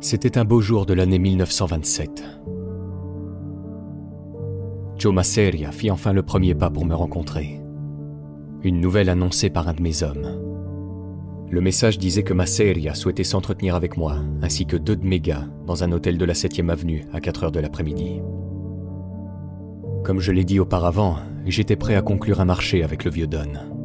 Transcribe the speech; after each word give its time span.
C'était 0.00 0.38
un 0.38 0.44
beau 0.44 0.60
jour 0.60 0.86
de 0.86 0.94
l'année 0.94 1.18
1927. 1.18 2.22
Joe 4.98 5.12
Masseria 5.12 5.72
fit 5.72 5.90
enfin 5.90 6.12
le 6.12 6.22
premier 6.22 6.54
pas 6.54 6.70
pour 6.70 6.84
me 6.84 6.94
rencontrer. 6.94 7.60
Une 8.62 8.80
nouvelle 8.80 9.10
annoncée 9.10 9.50
par 9.50 9.68
un 9.68 9.74
de 9.74 9.82
mes 9.82 10.02
hommes. 10.02 10.42
Le 11.50 11.60
message 11.60 11.98
disait 11.98 12.22
que 12.22 12.32
Masseria 12.32 12.94
souhaitait 12.94 13.24
s'entretenir 13.24 13.74
avec 13.74 13.96
moi, 13.96 14.16
ainsi 14.42 14.66
que 14.66 14.76
deux 14.76 14.96
de 14.96 15.06
mes 15.06 15.20
gars, 15.20 15.46
dans 15.66 15.84
un 15.84 15.92
hôtel 15.92 16.18
de 16.18 16.24
la 16.24 16.34
7e 16.34 16.70
avenue 16.70 17.04
à 17.12 17.20
4 17.20 17.44
heures 17.44 17.52
de 17.52 17.60
l'après-midi. 17.60 18.20
Comme 20.02 20.20
je 20.20 20.32
l'ai 20.32 20.44
dit 20.44 20.60
auparavant, 20.60 21.16
j'étais 21.46 21.76
prêt 21.76 21.94
à 21.94 22.02
conclure 22.02 22.40
un 22.40 22.44
marché 22.44 22.82
avec 22.82 23.04
le 23.04 23.10
vieux 23.10 23.26
Don. 23.26 23.75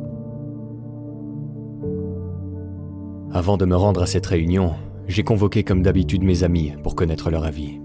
Avant 3.34 3.56
de 3.56 3.66
me 3.66 3.76
rendre 3.78 4.02
à 4.02 4.08
cette 4.08 4.26
réunion, 4.26 4.74
j'ai 5.08 5.24
convoqué 5.24 5.64
comme 5.64 5.84
d'habitude 5.84 6.24
mes 6.24 6.44
amis 6.44 6.74
pour 6.84 6.96
connaître 6.96 7.30
leur 7.30 7.46
avis. 7.46 7.80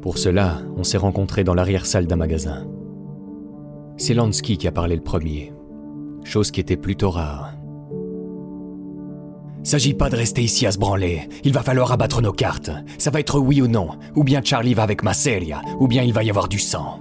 Pour 0.00 0.16
cela, 0.16 0.58
on 0.76 0.84
s'est 0.84 0.96
rencontrés 0.96 1.42
dans 1.42 1.54
l'arrière-salle 1.54 2.06
d'un 2.06 2.16
magasin. 2.16 2.68
C'est 3.96 4.14
Lansky 4.14 4.58
qui 4.58 4.68
a 4.68 4.72
parlé 4.72 4.94
le 4.94 5.02
premier, 5.02 5.52
chose 6.24 6.52
qui 6.52 6.60
était 6.60 6.76
plutôt 6.76 7.10
rare. 7.10 7.52
S'agit 9.62 9.92
pas 9.92 10.08
de 10.08 10.16
rester 10.16 10.42
ici 10.42 10.66
à 10.66 10.72
se 10.72 10.78
branler. 10.78 11.28
Il 11.44 11.52
va 11.52 11.62
falloir 11.62 11.92
abattre 11.92 12.22
nos 12.22 12.32
cartes. 12.32 12.70
Ça 12.96 13.10
va 13.10 13.20
être 13.20 13.38
oui 13.38 13.60
ou 13.60 13.66
non. 13.66 13.90
Ou 14.16 14.24
bien 14.24 14.40
Charlie 14.42 14.72
va 14.72 14.84
avec 14.84 15.02
Masseria, 15.02 15.60
ou 15.78 15.86
bien 15.86 16.02
il 16.02 16.14
va 16.14 16.22
y 16.22 16.30
avoir 16.30 16.48
du 16.48 16.58
sang. 16.58 17.00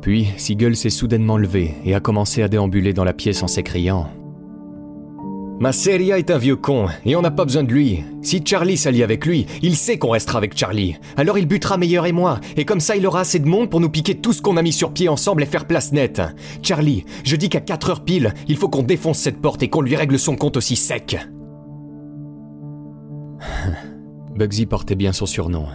Puis, 0.00 0.28
Siegel 0.36 0.76
s'est 0.76 0.90
soudainement 0.90 1.36
levé 1.36 1.74
et 1.84 1.94
a 1.94 2.00
commencé 2.00 2.42
à 2.42 2.48
déambuler 2.48 2.92
dans 2.92 3.04
la 3.04 3.12
pièce 3.12 3.42
en 3.42 3.48
s'écriant 3.48 4.10
Masseria 5.60 6.18
est 6.18 6.30
un 6.30 6.38
vieux 6.38 6.56
con, 6.56 6.86
et 7.04 7.16
on 7.16 7.20
n'a 7.20 7.30
pas 7.30 7.44
besoin 7.44 7.64
de 7.64 7.70
lui. 7.70 8.02
Si 8.22 8.42
Charlie 8.42 8.78
s'allie 8.78 9.02
avec 9.02 9.26
lui, 9.26 9.44
il 9.60 9.76
sait 9.76 9.98
qu'on 9.98 10.08
restera 10.08 10.38
avec 10.38 10.56
Charlie. 10.56 10.96
Alors 11.18 11.36
il 11.36 11.46
butera 11.46 11.76
Meilleur 11.76 12.06
et 12.06 12.12
moi, 12.12 12.40
et 12.56 12.64
comme 12.64 12.80
ça 12.80 12.96
il 12.96 13.06
aura 13.06 13.20
assez 13.20 13.38
de 13.40 13.46
monde 13.46 13.68
pour 13.68 13.80
nous 13.80 13.90
piquer 13.90 14.14
tout 14.14 14.32
ce 14.32 14.40
qu'on 14.40 14.56
a 14.56 14.62
mis 14.62 14.72
sur 14.72 14.94
pied 14.94 15.10
ensemble 15.10 15.42
et 15.42 15.46
faire 15.46 15.66
place 15.66 15.92
nette. 15.92 16.22
Charlie, 16.62 17.04
je 17.24 17.36
dis 17.36 17.50
qu'à 17.50 17.60
4 17.60 17.90
heures 17.90 18.04
pile, 18.04 18.32
il 18.48 18.56
faut 18.56 18.70
qu'on 18.70 18.82
défonce 18.82 19.18
cette 19.18 19.42
porte 19.42 19.62
et 19.62 19.68
qu'on 19.68 19.82
lui 19.82 19.96
règle 19.96 20.18
son 20.18 20.34
compte 20.34 20.56
aussi 20.56 20.76
sec. 20.76 21.18
Bugsy 24.34 24.64
portait 24.64 24.94
bien 24.94 25.12
son 25.12 25.26
surnom. 25.26 25.66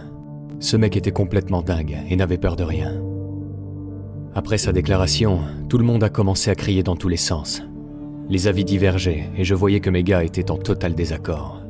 Ce 0.58 0.76
mec 0.76 0.96
était 0.96 1.12
complètement 1.12 1.62
dingue 1.62 1.98
et 2.10 2.16
n'avait 2.16 2.38
peur 2.38 2.56
de 2.56 2.64
rien. 2.64 3.00
Après 4.36 4.58
sa 4.58 4.70
déclaration, 4.70 5.40
tout 5.70 5.78
le 5.78 5.84
monde 5.84 6.04
a 6.04 6.10
commencé 6.10 6.50
à 6.50 6.54
crier 6.54 6.82
dans 6.82 6.94
tous 6.94 7.08
les 7.08 7.16
sens. 7.16 7.62
Les 8.28 8.48
avis 8.48 8.66
divergeaient 8.66 9.30
et 9.34 9.44
je 9.44 9.54
voyais 9.54 9.80
que 9.80 9.88
mes 9.88 10.04
gars 10.04 10.24
étaient 10.24 10.50
en 10.50 10.58
total 10.58 10.94
désaccord. 10.94 11.62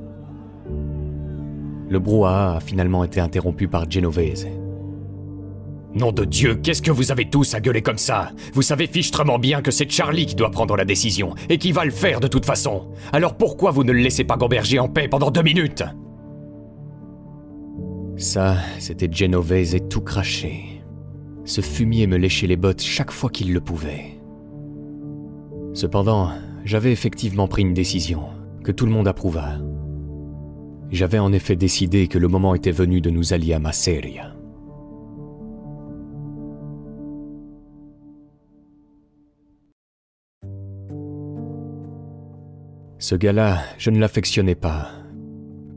Le 1.89 1.99
brouhaha 2.01 2.57
a 2.57 2.61
finalement 2.61 3.05
été 3.05 3.21
interrompu 3.21 3.69
par 3.69 3.89
Genovese. 3.89 4.49
Nom 5.95 6.11
de 6.11 6.25
Dieu, 6.25 6.57
qu'est-ce 6.57 6.83
que 6.83 6.91
vous 6.91 7.13
avez 7.13 7.31
tous 7.31 7.55
à 7.55 7.61
gueuler 7.61 7.83
comme 7.83 7.99
ça? 7.99 8.33
Vous 8.53 8.63
savez 8.63 8.89
fichtrement 8.89 9.39
bien 9.39 9.63
que 9.63 9.71
c'est 9.71 9.89
Charlie 9.89 10.27
qui 10.27 10.35
doit 10.35 10.51
prendre 10.51 10.77
la 10.77 10.85
décision, 10.85 11.37
et 11.49 11.59
qui 11.59 11.71
va 11.71 11.85
le 11.85 11.93
faire 11.93 12.19
de 12.19 12.27
toute 12.27 12.45
façon. 12.45 12.89
Alors 13.13 13.37
pourquoi 13.37 13.71
vous 13.71 13.85
ne 13.85 13.93
le 13.93 14.01
laissez 14.01 14.25
pas 14.25 14.37
gamberger 14.37 14.81
en 14.81 14.89
paix 14.89 15.07
pendant 15.07 15.31
deux 15.31 15.45
minutes? 15.45 15.85
Ça, 18.17 18.57
c'était 18.81 19.09
Genovese 19.11 19.77
et 19.77 19.87
tout 19.87 20.01
craché. 20.01 20.76
Ce 21.47 21.61
fumier 21.61 22.09
me 22.09 22.17
léchait 22.17 22.49
les 22.49 22.57
bottes 22.57 22.83
chaque 22.83 23.13
fois 23.13 23.31
qu'il 23.31 23.53
le 23.53 23.61
pouvait. 23.61 24.19
Cependant, 25.75 26.31
j'avais 26.65 26.91
effectivement 26.91 27.47
pris 27.47 27.63
une 27.63 27.73
décision, 27.73 28.25
que 28.65 28.73
tout 28.73 28.85
le 28.85 28.91
monde 28.91 29.07
approuva. 29.07 29.59
J'avais 30.91 31.21
en 31.21 31.33
effet 31.33 31.55
décidé 31.55 32.09
que 32.09 32.19
le 32.19 32.27
moment 32.27 32.57
était 32.57 32.73
venu 32.73 33.01
de 33.01 33.11
nous 33.11 33.33
allier 33.33 33.53
à 33.53 33.61
Masseria. 33.61 34.35
Ce 42.99 43.15
gars-là, 43.15 43.61
je 43.79 43.91
ne 43.91 44.01
l'affectionnais 44.01 44.57
pas, 44.57 44.91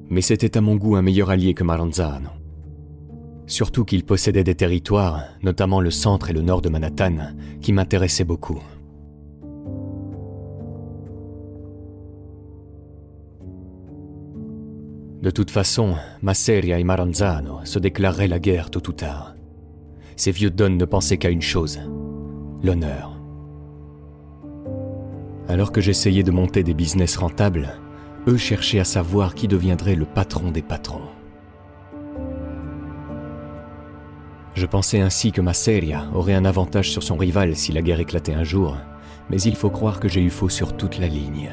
mais 0.09 0.21
c'était 0.21 0.57
à 0.57 0.61
mon 0.61 0.77
goût 0.77 0.95
un 0.95 1.03
meilleur 1.03 1.29
allié 1.29 1.53
que 1.53 1.63
Maranzano. 1.63 2.38
Surtout 3.49 3.83
qu'il 3.83 4.05
possédait 4.05 4.43
des 4.43 4.53
territoires, 4.53 5.23
notamment 5.41 5.81
le 5.81 5.89
centre 5.89 6.29
et 6.29 6.33
le 6.33 6.43
nord 6.43 6.61
de 6.61 6.69
Manhattan, 6.69 7.33
qui 7.61 7.73
m'intéressaient 7.73 8.23
beaucoup. 8.23 8.61
De 15.23 15.31
toute 15.31 15.49
façon, 15.49 15.95
Masseria 16.21 16.77
et 16.77 16.83
Maranzano 16.83 17.65
se 17.65 17.79
déclareraient 17.79 18.27
la 18.27 18.37
guerre 18.37 18.69
tôt 18.69 18.87
ou 18.87 18.93
tard. 18.93 19.35
Ces 20.15 20.31
vieux 20.31 20.51
dons 20.51 20.77
ne 20.77 20.85
pensaient 20.85 21.17
qu'à 21.17 21.31
une 21.31 21.41
chose, 21.41 21.79
l'honneur. 22.63 23.19
Alors 25.47 25.71
que 25.71 25.81
j'essayais 25.81 26.23
de 26.23 26.31
monter 26.31 26.61
des 26.61 26.75
business 26.75 27.17
rentables, 27.17 27.79
eux 28.27 28.37
cherchaient 28.37 28.79
à 28.79 28.85
savoir 28.85 29.33
qui 29.33 29.47
deviendrait 29.47 29.95
le 29.95 30.05
patron 30.05 30.51
des 30.51 30.61
patrons. 30.61 31.18
Je 34.59 34.65
pensais 34.65 34.99
ainsi 34.99 35.31
que 35.31 35.39
Masseria 35.39 36.03
aurait 36.13 36.33
un 36.33 36.43
avantage 36.43 36.91
sur 36.91 37.01
son 37.01 37.15
rival 37.15 37.55
si 37.55 37.71
la 37.71 37.81
guerre 37.81 38.01
éclatait 38.01 38.33
un 38.33 38.43
jour, 38.43 38.75
mais 39.29 39.41
il 39.41 39.55
faut 39.55 39.69
croire 39.69 40.01
que 40.01 40.09
j'ai 40.09 40.21
eu 40.21 40.29
faux 40.29 40.49
sur 40.49 40.75
toute 40.75 40.99
la 40.99 41.07
ligne. 41.07 41.49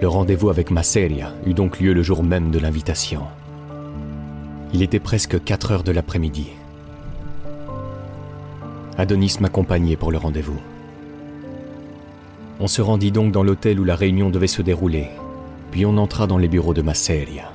Le 0.00 0.08
rendez-vous 0.08 0.50
avec 0.50 0.72
Masseria 0.72 1.34
eut 1.46 1.54
donc 1.54 1.78
lieu 1.78 1.92
le 1.92 2.02
jour 2.02 2.24
même 2.24 2.50
de 2.50 2.58
l'invitation. 2.58 3.22
Il 4.74 4.82
était 4.82 4.98
presque 4.98 5.40
4 5.44 5.70
heures 5.70 5.84
de 5.84 5.92
l'après-midi. 5.92 6.48
Adonis 8.98 9.36
m'accompagnait 9.38 9.94
pour 9.94 10.10
le 10.10 10.18
rendez-vous. 10.18 10.60
On 12.58 12.66
se 12.66 12.82
rendit 12.82 13.12
donc 13.12 13.30
dans 13.30 13.44
l'hôtel 13.44 13.78
où 13.78 13.84
la 13.84 13.94
réunion 13.94 14.30
devait 14.30 14.48
se 14.48 14.62
dérouler, 14.62 15.10
puis 15.72 15.86
on 15.86 15.96
entra 15.96 16.28
dans 16.28 16.38
les 16.38 16.48
bureaux 16.48 16.74
de 16.74 16.82
Masseria. 16.82 17.50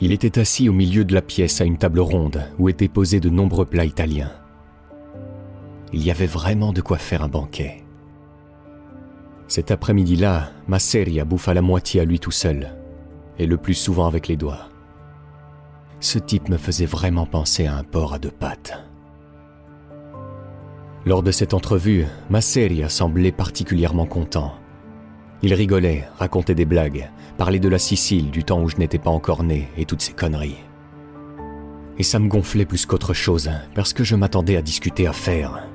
Il 0.00 0.12
était 0.12 0.38
assis 0.38 0.68
au 0.68 0.72
milieu 0.72 1.04
de 1.04 1.12
la 1.12 1.20
pièce 1.20 1.60
à 1.60 1.64
une 1.64 1.78
table 1.78 2.00
ronde 2.00 2.42
où 2.58 2.68
étaient 2.68 2.88
posés 2.88 3.20
de 3.20 3.28
nombreux 3.28 3.66
plats 3.66 3.84
italiens. 3.84 4.30
Il 5.92 6.04
y 6.04 6.10
avait 6.10 6.26
vraiment 6.26 6.72
de 6.72 6.80
quoi 6.80 6.96
faire 6.96 7.22
un 7.22 7.28
banquet. 7.28 7.82
Cet 9.48 9.70
après-midi-là, 9.70 10.50
Masseria 10.68 11.24
bouffa 11.24 11.52
la 11.52 11.62
moitié 11.62 12.00
à 12.00 12.04
lui 12.04 12.20
tout 12.20 12.30
seul, 12.30 12.74
et 13.38 13.46
le 13.46 13.56
plus 13.56 13.74
souvent 13.74 14.06
avec 14.06 14.28
les 14.28 14.36
doigts. 14.36 14.68
Ce 16.00 16.18
type 16.18 16.48
me 16.48 16.56
faisait 16.56 16.86
vraiment 16.86 17.26
penser 17.26 17.66
à 17.66 17.76
un 17.76 17.84
porc 17.84 18.14
à 18.14 18.18
deux 18.18 18.30
pattes. 18.30 18.78
Lors 21.06 21.22
de 21.22 21.30
cette 21.30 21.52
entrevue, 21.52 22.06
Masseria 22.30 22.88
semblait 22.88 23.30
particulièrement 23.30 24.06
content. 24.06 24.54
Il 25.42 25.52
rigolait, 25.52 26.08
racontait 26.18 26.54
des 26.54 26.64
blagues, 26.64 27.10
parlait 27.36 27.58
de 27.58 27.68
la 27.68 27.78
Sicile 27.78 28.30
du 28.30 28.42
temps 28.42 28.62
où 28.62 28.70
je 28.70 28.78
n'étais 28.78 28.98
pas 28.98 29.10
encore 29.10 29.42
né 29.42 29.68
et 29.76 29.84
toutes 29.84 30.00
ces 30.00 30.14
conneries. 30.14 30.56
Et 31.98 32.02
ça 32.02 32.18
me 32.18 32.28
gonflait 32.28 32.64
plus 32.64 32.86
qu'autre 32.86 33.12
chose, 33.12 33.50
parce 33.74 33.92
que 33.92 34.02
je 34.02 34.16
m'attendais 34.16 34.56
à 34.56 34.62
discuter 34.62 35.06
affaires. 35.06 35.68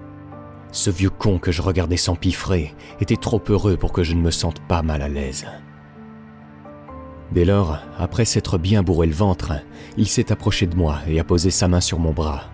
Ce 0.72 0.90
vieux 0.90 1.12
con 1.12 1.38
que 1.38 1.52
je 1.52 1.62
regardais 1.62 1.98
s'empiffrer 1.98 2.74
était 3.00 3.16
trop 3.16 3.42
heureux 3.50 3.78
pour 3.78 3.92
que 3.92 4.04
je 4.04 4.16
ne 4.16 4.22
me 4.22 4.32
sente 4.32 4.60
pas 4.62 4.82
mal 4.82 5.04
à 5.04 5.10
l'aise. 5.10 5.46
Dès 7.32 7.46
lors, 7.46 7.78
après 8.00 8.26
s'être 8.26 8.58
bien 8.58 8.82
bourré 8.82 9.06
le 9.06 9.14
ventre, 9.14 9.54
il 9.96 10.08
s'est 10.08 10.32
approché 10.32 10.66
de 10.66 10.76
moi 10.76 10.98
et 11.08 11.20
a 11.20 11.24
posé 11.24 11.52
sa 11.52 11.68
main 11.68 11.82
sur 11.82 12.00
mon 12.00 12.14
bras. 12.14 12.46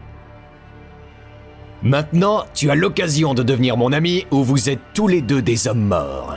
Maintenant, 1.86 2.46
tu 2.56 2.72
as 2.72 2.76
l'occasion 2.76 3.36
de 3.36 3.44
devenir 3.44 3.78
mon 3.78 3.94
ami 3.94 4.26
ou 4.32 4.44
vous 4.44 4.72
êtes 4.72 4.80
tous 4.96 5.08
les 5.08 5.22
deux 5.22 5.44
des 5.44 5.68
hommes 5.68 5.86
morts. 5.86 6.36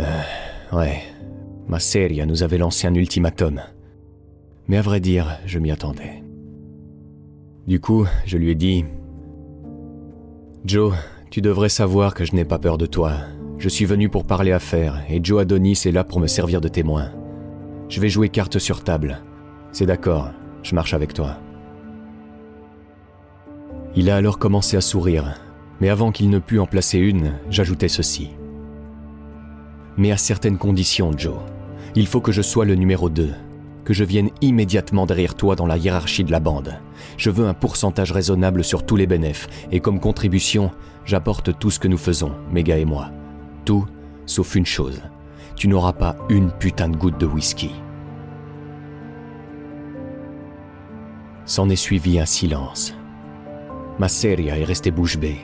Euh, 0.00 0.20
ouais. 0.70 1.00
Ma 1.66 1.80
série 1.80 2.20
nous 2.26 2.42
avait 2.42 2.58
lancé 2.58 2.86
un 2.86 2.94
ultimatum. 2.94 3.62
Mais 4.66 4.76
à 4.76 4.82
vrai 4.82 5.00
dire, 5.00 5.38
je 5.46 5.58
m'y 5.58 5.70
attendais. 5.70 6.22
Du 7.66 7.80
coup, 7.80 8.06
je 8.26 8.36
lui 8.36 8.50
ai 8.50 8.54
dit 8.54 8.84
Joe, 10.66 10.92
tu 11.30 11.40
devrais 11.40 11.70
savoir 11.70 12.12
que 12.12 12.26
je 12.26 12.34
n'ai 12.34 12.44
pas 12.44 12.58
peur 12.58 12.76
de 12.76 12.84
toi. 12.84 13.14
Je 13.56 13.70
suis 13.70 13.86
venu 13.86 14.10
pour 14.10 14.26
parler 14.26 14.52
affaires 14.52 15.02
et 15.08 15.20
Joe 15.24 15.40
Adonis 15.40 15.80
est 15.86 15.92
là 15.92 16.04
pour 16.04 16.20
me 16.20 16.26
servir 16.26 16.60
de 16.60 16.68
témoin. 16.68 17.12
Je 17.88 17.98
vais 17.98 18.10
jouer 18.10 18.28
carte 18.28 18.58
sur 18.58 18.84
table. 18.84 19.22
C'est 19.72 19.86
d'accord, 19.86 20.32
je 20.62 20.74
marche 20.74 20.94
avec 20.94 21.14
toi. 21.14 21.36
Il 23.94 24.10
a 24.10 24.16
alors 24.16 24.38
commencé 24.38 24.76
à 24.76 24.80
sourire, 24.80 25.34
mais 25.80 25.88
avant 25.88 26.12
qu'il 26.12 26.30
ne 26.30 26.38
pût 26.38 26.58
en 26.58 26.66
placer 26.66 26.98
une, 26.98 27.34
j'ajoutais 27.50 27.88
ceci. 27.88 28.30
Mais 29.96 30.12
à 30.12 30.16
certaines 30.16 30.58
conditions, 30.58 31.12
Joe. 31.16 31.38
Il 31.94 32.06
faut 32.06 32.20
que 32.20 32.32
je 32.32 32.42
sois 32.42 32.64
le 32.64 32.74
numéro 32.74 33.08
2, 33.08 33.30
que 33.84 33.94
je 33.94 34.04
vienne 34.04 34.30
immédiatement 34.40 35.06
derrière 35.06 35.34
toi 35.34 35.56
dans 35.56 35.66
la 35.66 35.78
hiérarchie 35.78 36.22
de 36.22 36.30
la 36.30 36.40
bande. 36.40 36.78
Je 37.16 37.30
veux 37.30 37.46
un 37.46 37.54
pourcentage 37.54 38.12
raisonnable 38.12 38.62
sur 38.62 38.84
tous 38.84 38.96
les 38.96 39.06
bénéfices, 39.06 39.48
et 39.72 39.80
comme 39.80 39.98
contribution, 39.98 40.70
j'apporte 41.04 41.58
tout 41.58 41.70
ce 41.70 41.78
que 41.78 41.88
nous 41.88 41.98
faisons, 41.98 42.32
Méga 42.52 42.76
et 42.76 42.84
moi. 42.84 43.10
Tout, 43.64 43.86
sauf 44.26 44.54
une 44.54 44.66
chose. 44.66 45.00
Tu 45.56 45.66
n'auras 45.66 45.94
pas 45.94 46.16
une 46.28 46.52
putain 46.52 46.88
de 46.88 46.96
goutte 46.96 47.18
de 47.18 47.26
whisky. 47.26 47.72
S'en 51.48 51.70
est 51.70 51.76
suivi 51.76 52.20
un 52.20 52.26
silence. 52.26 52.94
Ma 53.98 54.08
seria 54.08 54.58
est 54.58 54.64
restée 54.64 54.90
bouche 54.90 55.16
bée. 55.16 55.38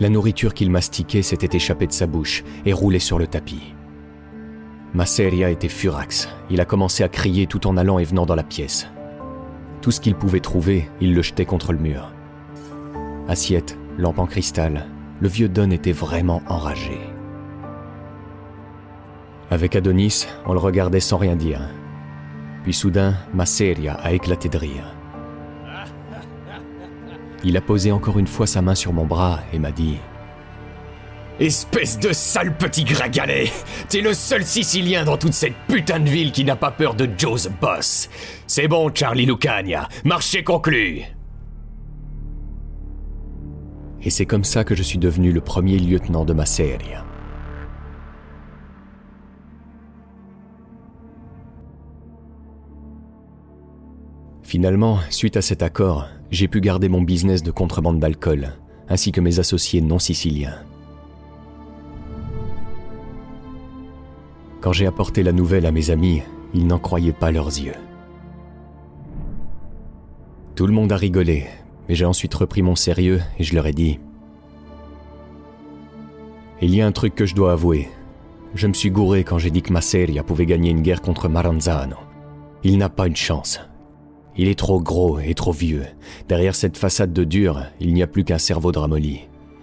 La 0.00 0.08
nourriture 0.08 0.52
qu'il 0.52 0.68
mastiquait 0.68 1.22
s'était 1.22 1.56
échappée 1.56 1.86
de 1.86 1.92
sa 1.92 2.08
bouche 2.08 2.42
et 2.66 2.72
roulait 2.72 2.98
sur 2.98 3.20
le 3.20 3.28
tapis. 3.28 3.72
Masseria 4.94 5.50
était 5.50 5.68
furax. 5.68 6.28
Il 6.50 6.60
a 6.60 6.64
commencé 6.64 7.04
à 7.04 7.08
crier 7.08 7.46
tout 7.46 7.68
en 7.68 7.76
allant 7.76 8.00
et 8.00 8.04
venant 8.04 8.26
dans 8.26 8.34
la 8.34 8.42
pièce. 8.42 8.88
Tout 9.80 9.92
ce 9.92 10.00
qu'il 10.00 10.16
pouvait 10.16 10.40
trouver, 10.40 10.90
il 11.00 11.14
le 11.14 11.22
jetait 11.22 11.44
contre 11.44 11.72
le 11.72 11.78
mur. 11.78 12.10
Assiette, 13.28 13.78
lampe 13.96 14.18
en 14.18 14.26
cristal, 14.26 14.86
le 15.20 15.28
vieux 15.28 15.48
Don 15.48 15.70
était 15.70 15.92
vraiment 15.92 16.42
enragé. 16.48 16.98
Avec 19.52 19.76
Adonis, 19.76 20.26
on 20.46 20.52
le 20.52 20.58
regardait 20.58 20.98
sans 20.98 21.18
rien 21.18 21.36
dire. 21.36 21.60
Puis 22.64 22.72
soudain, 22.72 23.14
Masseria 23.32 23.94
a 23.94 24.12
éclaté 24.12 24.48
de 24.48 24.58
rire. 24.58 24.93
Il 27.44 27.56
a 27.58 27.60
posé 27.60 27.92
encore 27.92 28.18
une 28.18 28.26
fois 28.26 28.46
sa 28.46 28.62
main 28.62 28.74
sur 28.74 28.92
mon 28.92 29.04
bras 29.04 29.40
et 29.52 29.58
m'a 29.58 29.70
dit 29.70 29.98
Espèce 31.38 31.98
de 31.98 32.12
sale 32.12 32.56
petit 32.56 32.84
gragalet. 32.84 33.50
T'es 33.88 34.00
le 34.00 34.14
seul 34.14 34.44
Sicilien 34.44 35.04
dans 35.04 35.18
toute 35.18 35.34
cette 35.34 35.56
putain 35.68 36.00
de 36.00 36.08
ville 36.08 36.32
qui 36.32 36.44
n'a 36.44 36.56
pas 36.56 36.70
peur 36.70 36.94
de 36.94 37.08
Joe's 37.18 37.50
boss. 37.60 38.08
C'est 38.46 38.68
bon, 38.68 38.90
Charlie 38.94 39.26
Lucania, 39.26 39.88
marché 40.04 40.42
conclu. 40.42 41.02
Et 44.00 44.10
c'est 44.10 44.26
comme 44.26 44.44
ça 44.44 44.64
que 44.64 44.74
je 44.74 44.82
suis 44.82 44.98
devenu 44.98 45.32
le 45.32 45.40
premier 45.40 45.78
lieutenant 45.78 46.24
de 46.24 46.32
ma 46.32 46.46
série. 46.46 46.94
Finalement, 54.44 54.98
suite 55.08 55.38
à 55.38 55.42
cet 55.42 55.62
accord, 55.62 56.06
j'ai 56.30 56.48
pu 56.48 56.60
garder 56.60 56.88
mon 56.90 57.00
business 57.00 57.42
de 57.42 57.50
contrebande 57.50 57.98
d'alcool, 57.98 58.52
ainsi 58.88 59.10
que 59.10 59.22
mes 59.22 59.38
associés 59.40 59.80
non 59.80 59.98
siciliens. 59.98 60.58
Quand 64.60 64.72
j'ai 64.72 64.86
apporté 64.86 65.22
la 65.22 65.32
nouvelle 65.32 65.66
à 65.66 65.72
mes 65.72 65.90
amis, 65.90 66.22
ils 66.52 66.66
n'en 66.66 66.78
croyaient 66.78 67.12
pas 67.12 67.30
leurs 67.30 67.48
yeux. 67.48 67.74
Tout 70.54 70.66
le 70.66 70.72
monde 70.72 70.92
a 70.92 70.96
rigolé, 70.96 71.46
mais 71.88 71.94
j'ai 71.94 72.04
ensuite 72.04 72.34
repris 72.34 72.62
mon 72.62 72.76
sérieux 72.76 73.20
et 73.38 73.44
je 73.44 73.54
leur 73.54 73.66
ai 73.66 73.72
dit 73.72 73.98
Il 76.60 76.74
y 76.74 76.82
a 76.82 76.86
un 76.86 76.92
truc 76.92 77.14
que 77.14 77.26
je 77.26 77.34
dois 77.34 77.52
avouer. 77.52 77.88
Je 78.54 78.66
me 78.66 78.74
suis 78.74 78.90
gouré 78.90 79.24
quand 79.24 79.38
j'ai 79.38 79.50
dit 79.50 79.62
que 79.62 79.72
Masseria 79.72 80.22
pouvait 80.22 80.46
gagner 80.46 80.70
une 80.70 80.82
guerre 80.82 81.02
contre 81.02 81.28
Maranzano. 81.28 81.96
Il 82.62 82.78
n'a 82.78 82.88
pas 82.88 83.06
une 83.06 83.16
chance. 83.16 83.58
Il 84.36 84.48
est 84.48 84.58
trop 84.58 84.80
gros 84.80 85.20
et 85.20 85.34
trop 85.34 85.52
vieux. 85.52 85.84
Derrière 86.28 86.54
cette 86.54 86.76
façade 86.76 87.12
de 87.12 87.24
dur, 87.24 87.62
il 87.80 87.94
n'y 87.94 88.02
a 88.02 88.06
plus 88.06 88.24
qu'un 88.24 88.38
cerveau 88.38 88.72
de 88.72 88.78
ramolli. 88.78 89.20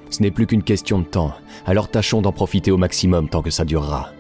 Ce 0.10 0.22
n'est 0.22 0.32
plus 0.32 0.48
qu'une 0.48 0.64
question 0.64 1.00
de 1.00 1.06
temps, 1.06 1.34
alors 1.66 1.90
tâchons 1.90 2.22
d'en 2.22 2.32
profiter 2.32 2.72
au 2.72 2.78
maximum 2.78 3.30
tant 3.30 3.42
que 3.42 3.50
ça 3.50 3.66
durera. 3.66 4.12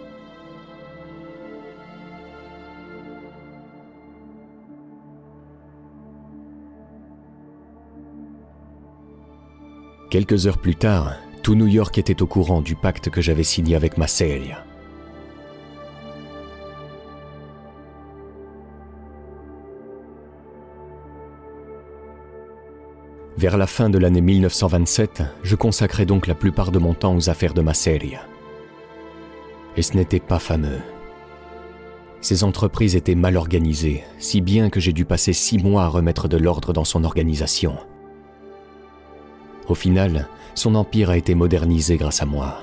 Quelques 10.09 10.45
heures 10.47 10.57
plus 10.57 10.75
tard, 10.75 11.15
tout 11.41 11.55
New 11.55 11.67
York 11.67 11.97
était 11.97 12.21
au 12.21 12.27
courant 12.27 12.61
du 12.61 12.75
pacte 12.75 13.09
que 13.09 13.21
j'avais 13.21 13.43
signé 13.43 13.75
avec 13.75 13.97
Masseria. 13.97 14.65
Vers 23.41 23.57
la 23.57 23.65
fin 23.65 23.89
de 23.89 23.97
l'année 23.97 24.21
1927, 24.21 25.23
je 25.41 25.55
consacrais 25.55 26.05
donc 26.05 26.27
la 26.27 26.35
plupart 26.35 26.71
de 26.71 26.77
mon 26.77 26.93
temps 26.93 27.15
aux 27.15 27.27
affaires 27.27 27.55
de 27.55 27.63
Masseria. 27.63 28.21
Et 29.75 29.81
ce 29.81 29.97
n'était 29.97 30.19
pas 30.19 30.37
fameux. 30.37 30.77
Ces 32.19 32.43
entreprises 32.43 32.95
étaient 32.95 33.15
mal 33.15 33.37
organisées, 33.37 34.03
si 34.19 34.41
bien 34.41 34.69
que 34.69 34.79
j'ai 34.79 34.93
dû 34.93 35.05
passer 35.05 35.33
six 35.33 35.57
mois 35.57 35.85
à 35.85 35.87
remettre 35.87 36.27
de 36.27 36.37
l'ordre 36.37 36.71
dans 36.71 36.83
son 36.83 37.03
organisation. 37.03 37.77
Au 39.67 39.73
final, 39.73 40.27
son 40.53 40.75
empire 40.75 41.09
a 41.09 41.17
été 41.17 41.33
modernisé 41.33 41.97
grâce 41.97 42.21
à 42.21 42.27
moi. 42.27 42.59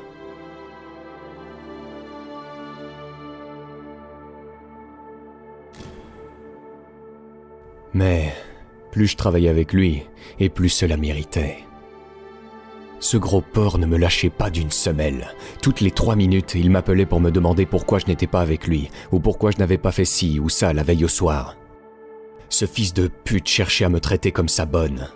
Mais 7.92 8.32
plus 8.98 9.06
je 9.06 9.16
travaillais 9.16 9.48
avec 9.48 9.72
lui, 9.72 10.02
et 10.40 10.48
plus 10.48 10.68
cela 10.68 10.96
méritait. 10.96 11.58
Ce 12.98 13.16
gros 13.16 13.40
porc 13.40 13.78
ne 13.78 13.86
me 13.86 13.96
lâchait 13.96 14.28
pas 14.28 14.50
d'une 14.50 14.72
semelle. 14.72 15.28
Toutes 15.62 15.80
les 15.80 15.92
trois 15.92 16.16
minutes, 16.16 16.56
il 16.56 16.68
m'appelait 16.68 17.06
pour 17.06 17.20
me 17.20 17.30
demander 17.30 17.64
pourquoi 17.64 18.00
je 18.00 18.06
n'étais 18.06 18.26
pas 18.26 18.40
avec 18.40 18.66
lui, 18.66 18.90
ou 19.12 19.20
pourquoi 19.20 19.52
je 19.52 19.58
n'avais 19.58 19.78
pas 19.78 19.92
fait 19.92 20.04
ci 20.04 20.40
ou 20.40 20.48
ça 20.48 20.72
la 20.72 20.82
veille 20.82 21.04
au 21.04 21.08
soir. 21.08 21.56
Ce 22.48 22.64
fils 22.64 22.92
de 22.92 23.06
pute 23.06 23.46
cherchait 23.46 23.84
à 23.84 23.88
me 23.88 24.00
traiter 24.00 24.32
comme 24.32 24.49
sa 24.49 24.66
bonne. 24.66 25.06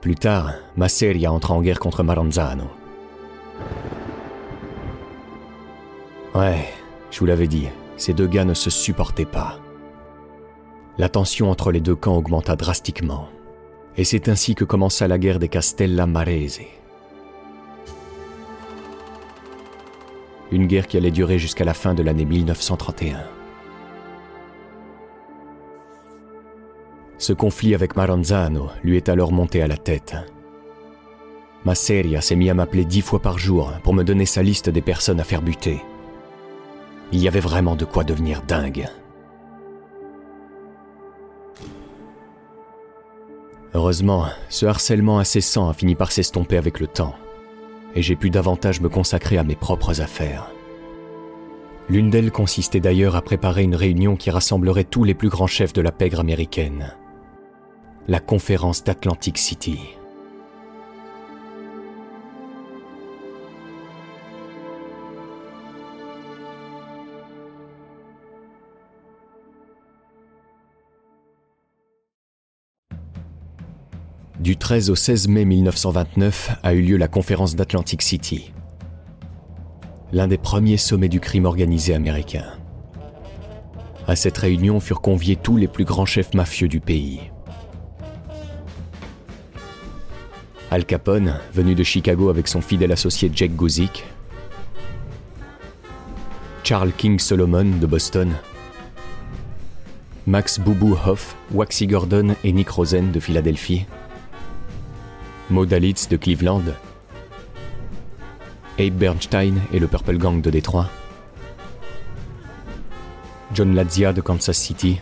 Plus 0.00 0.14
tard, 0.14 0.54
Masseria 0.76 1.32
entra 1.32 1.54
en 1.54 1.62
guerre 1.62 1.80
contre 1.80 2.04
Maranzano. 2.04 2.70
Ouais, 6.36 6.68
je 7.10 7.18
vous 7.18 7.26
l'avais 7.26 7.48
dit, 7.48 7.66
ces 8.00 8.14
deux 8.14 8.26
gars 8.26 8.46
ne 8.46 8.54
se 8.54 8.70
supportaient 8.70 9.26
pas. 9.26 9.60
La 10.96 11.10
tension 11.10 11.50
entre 11.50 11.70
les 11.70 11.80
deux 11.80 11.94
camps 11.94 12.16
augmenta 12.16 12.56
drastiquement, 12.56 13.28
et 13.96 14.04
c'est 14.04 14.28
ainsi 14.28 14.54
que 14.54 14.64
commença 14.64 15.06
la 15.06 15.18
guerre 15.18 15.38
des 15.38 15.48
Castella 15.48 16.06
Marese. 16.06 16.62
Une 20.50 20.66
guerre 20.66 20.86
qui 20.86 20.96
allait 20.96 21.10
durer 21.10 21.38
jusqu'à 21.38 21.64
la 21.64 21.74
fin 21.74 21.94
de 21.94 22.02
l'année 22.02 22.24
1931. 22.24 23.20
Ce 27.18 27.34
conflit 27.34 27.74
avec 27.74 27.96
Maranzano 27.96 28.70
lui 28.82 28.96
est 28.96 29.10
alors 29.10 29.30
monté 29.30 29.60
à 29.62 29.66
la 29.66 29.76
tête. 29.76 30.16
Masseria 31.66 32.22
s'est 32.22 32.34
mis 32.34 32.48
à 32.48 32.54
m'appeler 32.54 32.86
dix 32.86 33.02
fois 33.02 33.20
par 33.20 33.38
jour 33.38 33.70
pour 33.84 33.92
me 33.92 34.04
donner 34.04 34.24
sa 34.24 34.42
liste 34.42 34.70
des 34.70 34.80
personnes 34.80 35.20
à 35.20 35.24
faire 35.24 35.42
buter. 35.42 35.82
Il 37.12 37.20
y 37.20 37.28
avait 37.28 37.40
vraiment 37.40 37.76
de 37.76 37.84
quoi 37.84 38.04
devenir 38.04 38.42
dingue. 38.42 38.88
Heureusement, 43.74 44.26
ce 44.48 44.66
harcèlement 44.66 45.18
incessant 45.18 45.68
a 45.68 45.74
fini 45.74 45.94
par 45.94 46.12
s'estomper 46.12 46.56
avec 46.56 46.80
le 46.80 46.86
temps, 46.86 47.14
et 47.94 48.02
j'ai 48.02 48.16
pu 48.16 48.30
davantage 48.30 48.80
me 48.80 48.88
consacrer 48.88 49.38
à 49.38 49.44
mes 49.44 49.56
propres 49.56 50.00
affaires. 50.00 50.50
L'une 51.88 52.10
d'elles 52.10 52.32
consistait 52.32 52.80
d'ailleurs 52.80 53.16
à 53.16 53.22
préparer 53.22 53.62
une 53.62 53.74
réunion 53.74 54.16
qui 54.16 54.30
rassemblerait 54.30 54.84
tous 54.84 55.04
les 55.04 55.14
plus 55.14 55.28
grands 55.28 55.46
chefs 55.46 55.72
de 55.72 55.82
la 55.82 55.92
pègre 55.92 56.20
américaine 56.20 56.94
la 58.10 58.18
conférence 58.18 58.82
d'Atlantic 58.82 59.38
City. 59.38 59.99
Du 74.40 74.56
13 74.56 74.88
au 74.88 74.94
16 74.94 75.28
mai 75.28 75.44
1929 75.44 76.52
a 76.62 76.72
eu 76.72 76.80
lieu 76.80 76.96
la 76.96 77.08
conférence 77.08 77.56
d'Atlantic 77.56 78.00
City. 78.00 78.54
l'un 80.14 80.28
des 80.28 80.38
premiers 80.38 80.78
sommets 80.78 81.10
du 81.10 81.20
crime 81.20 81.44
organisé 81.44 81.94
américain. 81.94 82.46
À 84.06 84.16
cette 84.16 84.38
réunion 84.38 84.80
furent 84.80 85.02
conviés 85.02 85.36
tous 85.36 85.58
les 85.58 85.68
plus 85.68 85.84
grands 85.84 86.06
chefs 86.06 86.32
mafieux 86.32 86.68
du 86.68 86.80
pays. 86.80 87.20
Al 90.70 90.86
Capone, 90.86 91.38
venu 91.52 91.74
de 91.74 91.82
Chicago 91.82 92.30
avec 92.30 92.48
son 92.48 92.62
fidèle 92.62 92.92
associé 92.92 93.30
Jack 93.34 93.54
Guzik, 93.54 94.06
Charles 96.64 96.92
King 96.96 97.18
Solomon 97.18 97.66
de 97.78 97.86
Boston, 97.86 98.32
Max 100.26 100.58
Boubou 100.58 100.96
Hoff, 101.06 101.36
Waxy 101.52 101.86
Gordon 101.86 102.34
et 102.42 102.52
Nick 102.52 102.70
Rosen 102.70 103.12
de 103.12 103.20
Philadelphie, 103.20 103.84
Maud 105.50 105.68
de 105.68 106.16
Cleveland, 106.16 106.62
Abe 108.78 108.94
Bernstein 108.94 109.60
et 109.72 109.80
le 109.80 109.88
Purple 109.88 110.16
Gang 110.16 110.40
de 110.40 110.48
Détroit, 110.48 110.88
John 113.52 113.74
Lazia 113.74 114.12
de 114.12 114.20
Kansas 114.20 114.56
City, 114.56 115.00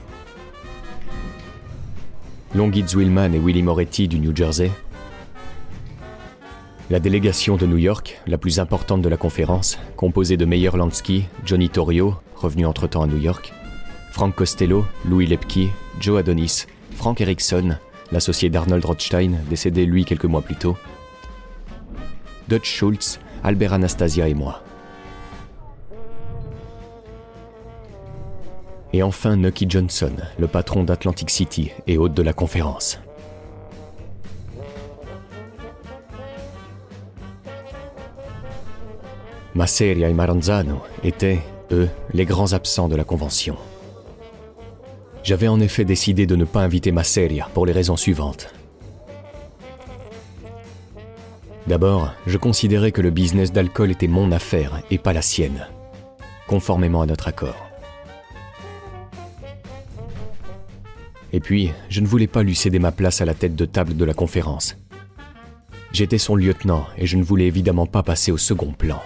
Longit 2.54 2.88
Zwillman 2.88 3.34
et 3.34 3.38
Willie 3.38 3.62
Moretti 3.62 4.08
du 4.08 4.18
New 4.18 4.34
Jersey, 4.34 4.70
la 6.88 6.98
délégation 6.98 7.58
de 7.58 7.66
New 7.66 7.76
York, 7.76 8.18
la 8.26 8.38
plus 8.38 8.58
importante 8.58 9.02
de 9.02 9.08
la 9.10 9.18
conférence, 9.18 9.78
composée 9.96 10.38
de 10.38 10.46
Meyer 10.46 10.70
Lansky, 10.74 11.26
Johnny 11.44 11.68
Torrio, 11.68 12.14
revenu 12.36 12.64
entre-temps 12.64 13.02
à 13.02 13.06
New 13.06 13.18
York, 13.18 13.52
Frank 14.12 14.34
Costello, 14.34 14.86
Louis 15.04 15.26
Lepke, 15.26 15.68
Joe 16.00 16.20
Adonis, 16.20 16.64
Frank 16.92 17.20
Erickson, 17.20 17.76
l'associé 18.12 18.50
d'Arnold 18.50 18.84
Rothstein, 18.84 19.32
décédé 19.48 19.86
lui 19.86 20.04
quelques 20.04 20.24
mois 20.24 20.42
plus 20.42 20.56
tôt, 20.56 20.76
Dutch 22.48 22.68
Schultz, 22.68 23.20
Albert 23.44 23.74
Anastasia 23.74 24.28
et 24.28 24.34
moi. 24.34 24.62
Et 28.92 29.02
enfin 29.02 29.36
Nucky 29.36 29.66
Johnson, 29.68 30.12
le 30.38 30.46
patron 30.46 30.82
d'Atlantic 30.82 31.28
City 31.28 31.70
et 31.86 31.98
hôte 31.98 32.14
de 32.14 32.22
la 32.22 32.32
conférence. 32.32 32.98
Masseria 39.54 40.08
et 40.08 40.14
Maranzano 40.14 40.80
étaient, 41.02 41.40
eux, 41.72 41.88
les 42.12 42.24
grands 42.24 42.52
absents 42.52 42.88
de 42.88 42.96
la 42.96 43.04
convention. 43.04 43.56
J'avais 45.28 45.48
en 45.48 45.60
effet 45.60 45.84
décidé 45.84 46.24
de 46.24 46.36
ne 46.36 46.46
pas 46.46 46.62
inviter 46.62 46.90
Masseria 46.90 47.50
pour 47.52 47.66
les 47.66 47.74
raisons 47.74 47.98
suivantes. 47.98 48.48
D'abord, 51.66 52.14
je 52.26 52.38
considérais 52.38 52.92
que 52.92 53.02
le 53.02 53.10
business 53.10 53.52
d'alcool 53.52 53.90
était 53.90 54.06
mon 54.06 54.32
affaire 54.32 54.80
et 54.90 54.96
pas 54.96 55.12
la 55.12 55.20
sienne, 55.20 55.66
conformément 56.46 57.02
à 57.02 57.06
notre 57.06 57.28
accord. 57.28 57.68
Et 61.34 61.40
puis, 61.40 61.72
je 61.90 62.00
ne 62.00 62.06
voulais 62.06 62.26
pas 62.26 62.42
lui 62.42 62.54
céder 62.54 62.78
ma 62.78 62.90
place 62.90 63.20
à 63.20 63.26
la 63.26 63.34
tête 63.34 63.54
de 63.54 63.66
table 63.66 63.98
de 63.98 64.04
la 64.06 64.14
conférence. 64.14 64.78
J'étais 65.92 66.16
son 66.16 66.36
lieutenant 66.36 66.86
et 66.96 67.06
je 67.06 67.18
ne 67.18 67.22
voulais 67.22 67.48
évidemment 67.48 67.84
pas 67.84 68.02
passer 68.02 68.32
au 68.32 68.38
second 68.38 68.72
plan. 68.72 69.02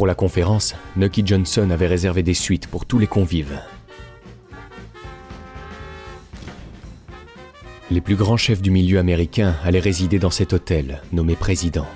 Pour 0.00 0.06
la 0.06 0.14
conférence, 0.14 0.74
Nucky 0.96 1.22
Johnson 1.26 1.68
avait 1.68 1.86
réservé 1.86 2.22
des 2.22 2.32
suites 2.32 2.68
pour 2.68 2.86
tous 2.86 2.98
les 2.98 3.06
convives. 3.06 3.60
Les 7.90 8.00
plus 8.00 8.16
grands 8.16 8.38
chefs 8.38 8.62
du 8.62 8.70
milieu 8.70 8.98
américain 8.98 9.56
allaient 9.62 9.78
résider 9.78 10.18
dans 10.18 10.30
cet 10.30 10.54
hôtel, 10.54 11.02
nommé 11.12 11.36
Président. 11.36 11.86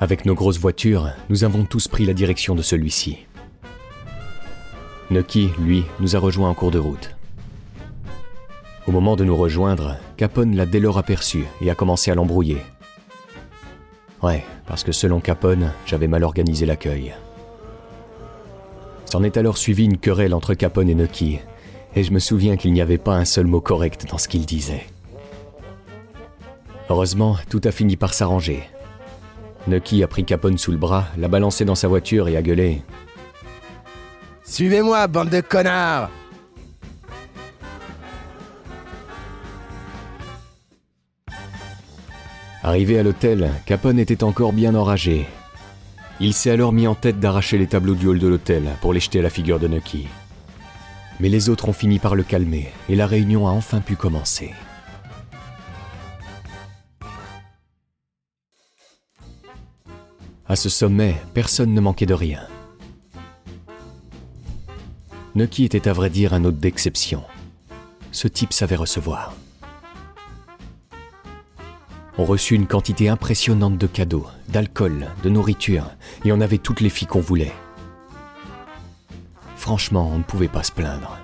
Avec 0.00 0.24
nos 0.24 0.34
grosses 0.34 0.58
voitures, 0.58 1.10
nous 1.28 1.44
avons 1.44 1.64
tous 1.64 1.86
pris 1.86 2.06
la 2.06 2.12
direction 2.12 2.56
de 2.56 2.62
celui-ci. 2.62 3.18
Nucky, 5.12 5.50
lui, 5.60 5.84
nous 6.00 6.16
a 6.16 6.18
rejoints 6.18 6.50
en 6.50 6.54
cours 6.54 6.72
de 6.72 6.80
route. 6.80 7.14
Au 8.88 8.90
moment 8.90 9.14
de 9.14 9.22
nous 9.22 9.36
rejoindre, 9.36 9.96
Capone 10.16 10.56
l'a 10.56 10.66
dès 10.66 10.80
lors 10.80 10.98
aperçu 10.98 11.44
et 11.60 11.70
a 11.70 11.76
commencé 11.76 12.10
à 12.10 12.16
l'embrouiller, 12.16 12.58
Parce 14.66 14.82
que 14.82 14.92
selon 14.92 15.20
Capone, 15.20 15.72
j'avais 15.86 16.08
mal 16.08 16.24
organisé 16.24 16.66
l'accueil. 16.66 17.14
S'en 19.06 19.22
est 19.22 19.36
alors 19.36 19.56
suivi 19.56 19.84
une 19.84 19.98
querelle 19.98 20.34
entre 20.34 20.54
Capone 20.54 20.88
et 20.88 20.94
Nucky, 20.94 21.38
et 21.94 22.02
je 22.02 22.12
me 22.12 22.18
souviens 22.18 22.56
qu'il 22.56 22.72
n'y 22.72 22.80
avait 22.80 22.98
pas 22.98 23.14
un 23.14 23.24
seul 23.24 23.46
mot 23.46 23.60
correct 23.60 24.06
dans 24.10 24.18
ce 24.18 24.28
qu'il 24.28 24.44
disait. 24.44 24.86
Heureusement, 26.90 27.36
tout 27.48 27.60
a 27.64 27.70
fini 27.70 27.96
par 27.96 28.14
s'arranger. 28.14 28.62
Nucky 29.68 30.02
a 30.02 30.08
pris 30.08 30.24
Capone 30.24 30.58
sous 30.58 30.72
le 30.72 30.78
bras, 30.78 31.06
l'a 31.16 31.28
balancé 31.28 31.64
dans 31.64 31.74
sa 31.74 31.88
voiture 31.88 32.28
et 32.28 32.36
a 32.36 32.42
gueulé. 32.42 32.82
Suivez-moi, 34.44 35.06
bande 35.08 35.30
de 35.30 35.40
connards 35.40 36.10
Arrivé 42.66 42.98
à 42.98 43.04
l'hôtel, 43.04 43.52
Capone 43.64 44.00
était 44.00 44.24
encore 44.24 44.52
bien 44.52 44.74
enragé. 44.74 45.28
Il 46.18 46.34
s'est 46.34 46.50
alors 46.50 46.72
mis 46.72 46.88
en 46.88 46.96
tête 46.96 47.20
d'arracher 47.20 47.58
les 47.58 47.68
tableaux 47.68 47.94
du 47.94 48.08
hall 48.08 48.18
de 48.18 48.26
l'hôtel 48.26 48.64
pour 48.80 48.92
les 48.92 48.98
jeter 48.98 49.20
à 49.20 49.22
la 49.22 49.30
figure 49.30 49.60
de 49.60 49.68
Nucky. 49.68 50.08
Mais 51.20 51.28
les 51.28 51.48
autres 51.48 51.68
ont 51.68 51.72
fini 51.72 52.00
par 52.00 52.16
le 52.16 52.24
calmer 52.24 52.72
et 52.88 52.96
la 52.96 53.06
réunion 53.06 53.46
a 53.46 53.52
enfin 53.52 53.78
pu 53.78 53.94
commencer. 53.94 54.50
À 60.48 60.56
ce 60.56 60.68
sommet, 60.68 61.14
personne 61.34 61.72
ne 61.72 61.80
manquait 61.80 62.04
de 62.04 62.14
rien. 62.14 62.40
Nucky 65.36 65.66
était 65.66 65.86
à 65.86 65.92
vrai 65.92 66.10
dire 66.10 66.34
un 66.34 66.44
hôte 66.44 66.58
d'exception. 66.58 67.22
Ce 68.10 68.26
type 68.26 68.52
savait 68.52 68.74
recevoir. 68.74 69.36
On 72.18 72.24
reçut 72.24 72.54
une 72.54 72.66
quantité 72.66 73.10
impressionnante 73.10 73.76
de 73.76 73.86
cadeaux, 73.86 74.26
d'alcool, 74.48 75.08
de 75.22 75.28
nourriture, 75.28 75.90
et 76.24 76.32
on 76.32 76.40
avait 76.40 76.56
toutes 76.56 76.80
les 76.80 76.88
filles 76.88 77.08
qu'on 77.08 77.20
voulait. 77.20 77.52
Franchement, 79.56 80.10
on 80.14 80.18
ne 80.18 80.22
pouvait 80.22 80.48
pas 80.48 80.62
se 80.62 80.72
plaindre. 80.72 81.18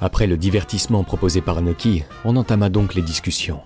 Après 0.00 0.28
le 0.28 0.36
divertissement 0.36 1.02
proposé 1.02 1.40
par 1.40 1.60
Nucky, 1.60 2.04
on 2.24 2.36
entama 2.36 2.68
donc 2.68 2.94
les 2.94 3.02
discussions. 3.02 3.62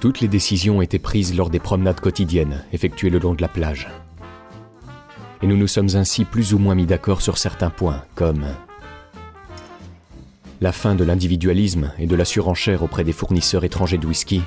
Toutes 0.00 0.20
les 0.20 0.28
décisions 0.28 0.80
étaient 0.80 0.98
prises 0.98 1.36
lors 1.36 1.50
des 1.50 1.58
promenades 1.58 2.00
quotidiennes 2.00 2.64
effectuées 2.72 3.10
le 3.10 3.18
long 3.18 3.34
de 3.34 3.42
la 3.42 3.48
plage 3.48 3.88
et 5.42 5.46
nous 5.46 5.56
nous 5.56 5.68
sommes 5.68 5.94
ainsi 5.94 6.24
plus 6.24 6.54
ou 6.54 6.58
moins 6.58 6.74
mis 6.74 6.86
d'accord 6.86 7.22
sur 7.22 7.38
certains 7.38 7.70
points, 7.70 8.04
comme 8.14 8.46
la 10.60 10.72
fin 10.72 10.94
de 10.94 11.04
l'individualisme 11.04 11.92
et 11.98 12.06
de 12.06 12.16
la 12.16 12.24
surenchère 12.24 12.82
auprès 12.82 13.04
des 13.04 13.12
fournisseurs 13.12 13.64
étrangers 13.64 13.98
de 13.98 14.06
whisky, 14.06 14.42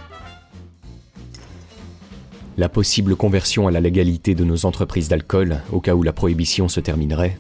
la 2.58 2.68
possible 2.68 3.16
conversion 3.16 3.68
à 3.68 3.72
la 3.72 3.80
légalité 3.80 4.36
de 4.36 4.44
nos 4.44 4.66
entreprises 4.66 5.08
d'alcool 5.08 5.62
au 5.72 5.80
cas 5.80 5.96
où 5.96 6.04
la 6.04 6.12
prohibition 6.12 6.68
se 6.68 6.82
terminerait, 6.82 7.38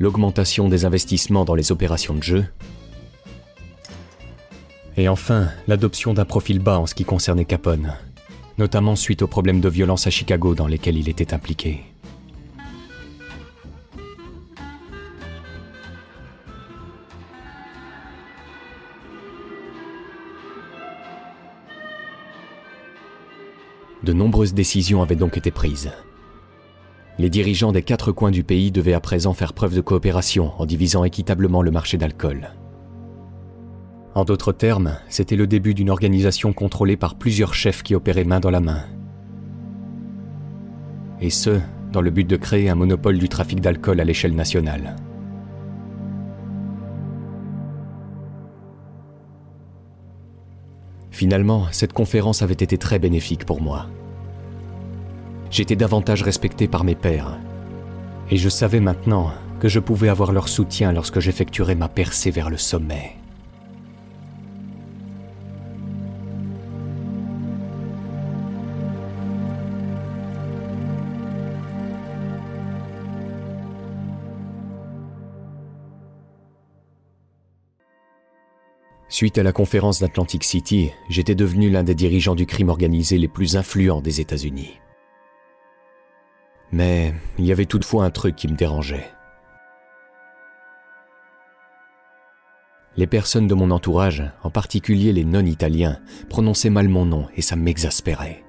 l'augmentation 0.00 0.68
des 0.68 0.84
investissements 0.84 1.44
dans 1.44 1.54
les 1.54 1.70
opérations 1.70 2.14
de 2.14 2.22
jeu, 2.22 2.44
et 4.96 5.08
enfin 5.08 5.48
l'adoption 5.68 6.12
d'un 6.12 6.24
profil 6.24 6.58
bas 6.58 6.80
en 6.80 6.86
ce 6.86 6.94
qui 6.94 7.04
concernait 7.04 7.44
Capone 7.44 7.94
notamment 8.60 8.94
suite 8.94 9.22
aux 9.22 9.26
problèmes 9.26 9.60
de 9.60 9.68
violence 9.68 10.06
à 10.06 10.10
Chicago 10.10 10.54
dans 10.54 10.66
lesquels 10.66 10.98
il 10.98 11.08
était 11.08 11.34
impliqué. 11.34 11.80
De 24.02 24.12
nombreuses 24.12 24.54
décisions 24.54 25.02
avaient 25.02 25.16
donc 25.16 25.36
été 25.36 25.50
prises. 25.50 25.90
Les 27.18 27.28
dirigeants 27.28 27.72
des 27.72 27.82
quatre 27.82 28.12
coins 28.12 28.30
du 28.30 28.44
pays 28.44 28.70
devaient 28.70 28.94
à 28.94 29.00
présent 29.00 29.34
faire 29.34 29.52
preuve 29.52 29.74
de 29.74 29.80
coopération 29.80 30.52
en 30.58 30.64
divisant 30.64 31.04
équitablement 31.04 31.62
le 31.62 31.70
marché 31.70 31.98
d'alcool. 31.98 32.50
En 34.20 34.24
d'autres 34.24 34.52
termes, 34.52 34.98
c'était 35.08 35.34
le 35.34 35.46
début 35.46 35.72
d'une 35.72 35.88
organisation 35.88 36.52
contrôlée 36.52 36.98
par 36.98 37.14
plusieurs 37.14 37.54
chefs 37.54 37.82
qui 37.82 37.94
opéraient 37.94 38.24
main 38.24 38.38
dans 38.38 38.50
la 38.50 38.60
main. 38.60 38.84
Et 41.22 41.30
ce, 41.30 41.58
dans 41.90 42.02
le 42.02 42.10
but 42.10 42.28
de 42.28 42.36
créer 42.36 42.68
un 42.68 42.74
monopole 42.74 43.18
du 43.18 43.30
trafic 43.30 43.62
d'alcool 43.62 43.98
à 43.98 44.04
l'échelle 44.04 44.34
nationale. 44.34 44.94
Finalement, 51.10 51.68
cette 51.70 51.94
conférence 51.94 52.42
avait 52.42 52.52
été 52.52 52.76
très 52.76 52.98
bénéfique 52.98 53.46
pour 53.46 53.62
moi. 53.62 53.86
j'étais 55.50 55.76
davantage 55.76 56.22
respecté 56.22 56.68
par 56.68 56.84
mes 56.84 56.94
pères. 56.94 57.38
Et 58.30 58.36
je 58.36 58.50
savais 58.50 58.80
maintenant 58.80 59.32
que 59.60 59.68
je 59.68 59.80
pouvais 59.80 60.10
avoir 60.10 60.32
leur 60.32 60.50
soutien 60.50 60.92
lorsque 60.92 61.20
j'effectuerais 61.20 61.74
ma 61.74 61.88
percée 61.88 62.30
vers 62.30 62.50
le 62.50 62.58
sommet. 62.58 63.19
Suite 79.20 79.36
à 79.36 79.42
la 79.42 79.52
conférence 79.52 80.00
d'Atlantic 80.00 80.44
City, 80.44 80.92
j'étais 81.10 81.34
devenu 81.34 81.68
l'un 81.68 81.82
des 81.82 81.94
dirigeants 81.94 82.34
du 82.34 82.46
crime 82.46 82.70
organisé 82.70 83.18
les 83.18 83.28
plus 83.28 83.54
influents 83.54 84.00
des 84.00 84.22
États-Unis. 84.22 84.80
Mais 86.72 87.12
il 87.38 87.44
y 87.44 87.52
avait 87.52 87.66
toutefois 87.66 88.06
un 88.06 88.10
truc 88.10 88.34
qui 88.34 88.48
me 88.48 88.56
dérangeait. 88.56 89.10
Les 92.96 93.06
personnes 93.06 93.46
de 93.46 93.52
mon 93.52 93.70
entourage, 93.70 94.24
en 94.42 94.48
particulier 94.48 95.12
les 95.12 95.24
non-italiens, 95.24 96.00
prononçaient 96.30 96.70
mal 96.70 96.88
mon 96.88 97.04
nom 97.04 97.28
et 97.36 97.42
ça 97.42 97.56
m'exaspérait. 97.56 98.42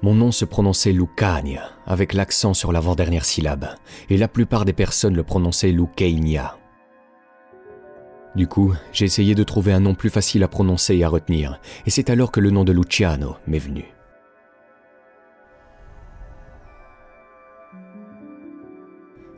Mon 0.00 0.14
nom 0.14 0.32
se 0.32 0.46
prononçait 0.46 0.92
Lucania, 0.92 1.68
avec 1.84 2.14
l'accent 2.14 2.54
sur 2.54 2.72
l'avant-dernière 2.72 3.26
syllabe, 3.26 3.74
et 4.08 4.16
la 4.16 4.26
plupart 4.26 4.64
des 4.64 4.72
personnes 4.72 5.16
le 5.16 5.22
prononçaient 5.22 5.70
Lucania. 5.70 6.59
Du 8.36 8.46
coup, 8.46 8.74
j'ai 8.92 9.04
essayé 9.04 9.34
de 9.34 9.42
trouver 9.42 9.72
un 9.72 9.80
nom 9.80 9.94
plus 9.94 10.10
facile 10.10 10.44
à 10.44 10.48
prononcer 10.48 10.96
et 10.96 11.04
à 11.04 11.08
retenir, 11.08 11.60
et 11.84 11.90
c'est 11.90 12.10
alors 12.10 12.30
que 12.30 12.40
le 12.40 12.50
nom 12.50 12.64
de 12.64 12.72
Luciano 12.72 13.36
m'est 13.46 13.58
venu. 13.58 13.84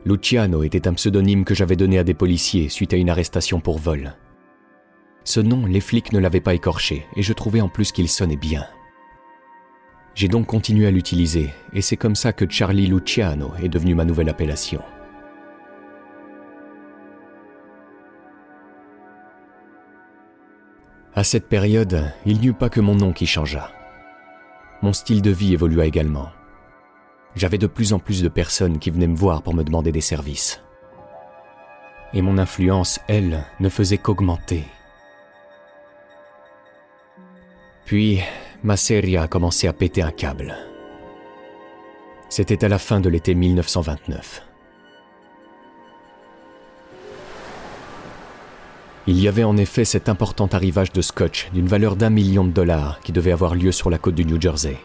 Luciano 0.05 0.63
était 0.63 0.87
un 0.87 0.93
pseudonyme 0.93 1.45
que 1.45 1.55
j'avais 1.55 1.77
donné 1.77 1.97
à 1.97 2.03
des 2.03 2.13
policiers 2.13 2.69
suite 2.69 2.93
à 2.93 2.97
une 2.97 3.09
arrestation 3.09 3.61
pour 3.61 3.79
vol. 3.79 4.13
Ce 5.23 5.39
nom, 5.39 5.65
les 5.65 5.79
flics 5.79 6.11
ne 6.11 6.19
l'avaient 6.19 6.41
pas 6.41 6.53
écorché, 6.53 7.05
et 7.15 7.23
je 7.23 7.33
trouvais 7.33 7.61
en 7.61 7.69
plus 7.69 7.93
qu'il 7.93 8.09
sonnait 8.09 8.35
bien. 8.35 8.65
J'ai 10.13 10.27
donc 10.27 10.45
continué 10.45 10.85
à 10.85 10.91
l'utiliser, 10.91 11.49
et 11.71 11.81
c'est 11.81 11.97
comme 11.97 12.15
ça 12.15 12.33
que 12.33 12.47
Charlie 12.47 12.87
Luciano 12.87 13.53
est 13.63 13.69
devenu 13.69 13.95
ma 13.95 14.05
nouvelle 14.05 14.29
appellation. 14.29 14.81
À 21.15 21.23
cette 21.23 21.47
période, 21.47 22.11
il 22.25 22.39
n'y 22.39 22.47
eut 22.47 22.53
pas 22.53 22.69
que 22.69 22.81
mon 22.81 22.95
nom 22.95 23.13
qui 23.13 23.25
changea. 23.25 23.71
Mon 24.81 24.93
style 24.93 25.21
de 25.21 25.31
vie 25.31 25.53
évolua 25.53 25.85
également 25.85 26.29
j'avais 27.35 27.57
de 27.57 27.67
plus 27.67 27.93
en 27.93 27.99
plus 27.99 28.21
de 28.21 28.29
personnes 28.29 28.79
qui 28.79 28.91
venaient 28.91 29.07
me 29.07 29.15
voir 29.15 29.41
pour 29.41 29.53
me 29.53 29.63
demander 29.63 29.91
des 29.91 30.01
services. 30.01 30.61
Et 32.13 32.21
mon 32.21 32.37
influence, 32.37 32.99
elle, 33.07 33.43
ne 33.59 33.69
faisait 33.69 33.97
qu'augmenter. 33.97 34.63
Puis, 37.85 38.21
ma 38.63 38.77
série 38.77 39.17
a 39.17 39.27
commencé 39.27 39.67
à 39.67 39.73
péter 39.73 40.03
un 40.03 40.11
câble. 40.11 40.55
C'était 42.29 42.63
à 42.63 42.69
la 42.69 42.79
fin 42.79 42.99
de 42.99 43.09
l'été 43.09 43.33
1929. 43.33 44.52
Il 49.05 49.19
y 49.19 49.27
avait 49.27 49.43
en 49.43 49.57
effet 49.57 49.83
cet 49.83 50.07
important 50.07 50.47
arrivage 50.47 50.93
de 50.93 51.01
scotch 51.01 51.49
d'une 51.53 51.67
valeur 51.67 51.97
d'un 51.97 52.09
million 52.09 52.45
de 52.45 52.51
dollars 52.51 53.01
qui 53.01 53.11
devait 53.11 53.33
avoir 53.33 53.53
lieu 53.53 53.73
sur 53.73 53.89
la 53.89 53.97
côte 53.97 54.15
du 54.15 54.23
New 54.23 54.39
Jersey. 54.39 54.77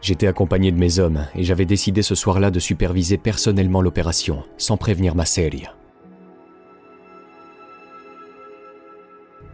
J'étais 0.00 0.26
accompagné 0.26 0.72
de 0.72 0.78
mes 0.78 0.98
hommes 0.98 1.26
et 1.34 1.44
j'avais 1.44 1.66
décidé 1.66 2.00
ce 2.00 2.14
soir-là 2.14 2.50
de 2.50 2.58
superviser 2.58 3.18
personnellement 3.18 3.82
l'opération, 3.82 4.42
sans 4.56 4.78
prévenir 4.78 5.14
ma 5.14 5.26
série. 5.26 5.64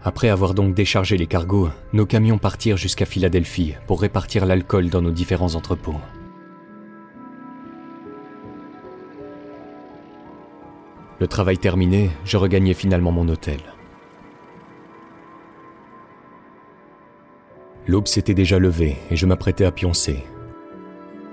Après 0.04 0.28
avoir 0.28 0.54
donc 0.54 0.74
déchargé 0.74 1.16
les 1.16 1.26
cargos, 1.26 1.70
nos 1.92 2.06
camions 2.06 2.38
partirent 2.38 2.76
jusqu'à 2.76 3.06
Philadelphie 3.06 3.74
pour 3.86 4.00
répartir 4.00 4.46
l'alcool 4.46 4.90
dans 4.90 5.02
nos 5.02 5.12
différents 5.12 5.54
entrepôts. 5.54 6.00
Le 11.22 11.28
travail 11.28 11.56
terminé, 11.56 12.10
je 12.24 12.36
regagnais 12.36 12.74
finalement 12.74 13.12
mon 13.12 13.28
hôtel. 13.28 13.60
L'aube 17.86 18.08
s'était 18.08 18.34
déjà 18.34 18.58
levée 18.58 18.96
et 19.08 19.14
je 19.14 19.24
m'apprêtais 19.24 19.64
à 19.64 19.70
pioncer. 19.70 20.24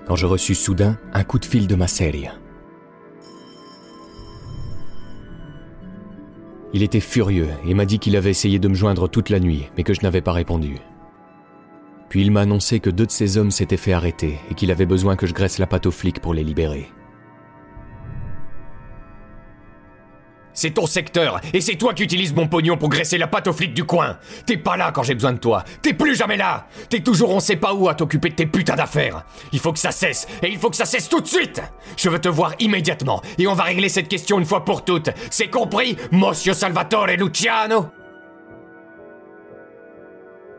Quand 0.05 0.15
je 0.15 0.27
reçus 0.27 0.53
soudain 0.53 0.99
un 1.11 1.23
coup 1.23 1.39
de 1.39 1.45
fil 1.45 1.65
de 1.65 1.73
ma 1.73 1.87
série. 1.87 2.27
Il 6.71 6.83
était 6.83 6.99
furieux 6.99 7.49
et 7.65 7.73
m'a 7.73 7.85
dit 7.85 7.97
qu'il 7.97 8.15
avait 8.15 8.29
essayé 8.29 8.59
de 8.59 8.67
me 8.67 8.75
joindre 8.75 9.09
toute 9.09 9.31
la 9.31 9.39
nuit, 9.39 9.71
mais 9.75 9.83
que 9.83 9.95
je 9.95 10.01
n'avais 10.03 10.21
pas 10.21 10.33
répondu. 10.33 10.77
Puis 12.09 12.21
il 12.21 12.29
m'a 12.29 12.41
annoncé 12.41 12.79
que 12.79 12.91
deux 12.91 13.07
de 13.07 13.11
ses 13.11 13.39
hommes 13.39 13.49
s'étaient 13.49 13.75
fait 13.75 13.93
arrêter 13.93 14.37
et 14.51 14.53
qu'il 14.53 14.69
avait 14.69 14.85
besoin 14.85 15.15
que 15.15 15.25
je 15.25 15.33
graisse 15.33 15.57
la 15.57 15.65
pâte 15.65 15.87
aux 15.87 15.91
flics 15.91 16.21
pour 16.21 16.35
les 16.35 16.43
libérer. 16.43 16.91
C'est 20.59 20.71
ton 20.71 20.87
secteur, 20.87 21.39
et 21.53 21.61
c'est 21.61 21.77
toi 21.77 21.93
qui 21.93 22.03
utilises 22.03 22.35
mon 22.35 22.45
pognon 22.45 22.75
pour 22.75 22.89
graisser 22.89 23.17
la 23.17 23.27
pâte 23.27 23.47
aux 23.47 23.53
flics 23.53 23.73
du 23.73 23.85
coin. 23.85 24.17
T'es 24.45 24.57
pas 24.57 24.75
là 24.75 24.91
quand 24.91 25.03
j'ai 25.03 25.13
besoin 25.13 25.31
de 25.31 25.37
toi. 25.37 25.63
T'es 25.81 25.93
plus 25.93 26.17
jamais 26.17 26.35
là. 26.35 26.67
T'es 26.89 26.99
toujours 26.99 27.33
on 27.33 27.39
sait 27.39 27.55
pas 27.55 27.73
où 27.73 27.87
à 27.87 27.95
t'occuper 27.95 28.27
de 28.27 28.35
tes 28.35 28.45
putains 28.45 28.75
d'affaires. 28.75 29.23
Il 29.53 29.59
faut 29.59 29.71
que 29.71 29.79
ça 29.79 29.91
cesse, 29.91 30.27
et 30.43 30.49
il 30.49 30.57
faut 30.57 30.69
que 30.69 30.75
ça 30.75 30.83
cesse 30.83 31.07
tout 31.07 31.21
de 31.21 31.27
suite. 31.27 31.61
Je 31.95 32.09
veux 32.09 32.19
te 32.19 32.27
voir 32.27 32.55
immédiatement, 32.59 33.21
et 33.37 33.47
on 33.47 33.53
va 33.53 33.63
régler 33.63 33.87
cette 33.87 34.09
question 34.09 34.37
une 34.37 34.45
fois 34.45 34.65
pour 34.65 34.83
toutes. 34.83 35.11
C'est 35.31 35.47
compris, 35.47 35.95
Monsieur 36.11 36.51
Salvatore 36.51 37.07
Luciano? 37.07 37.85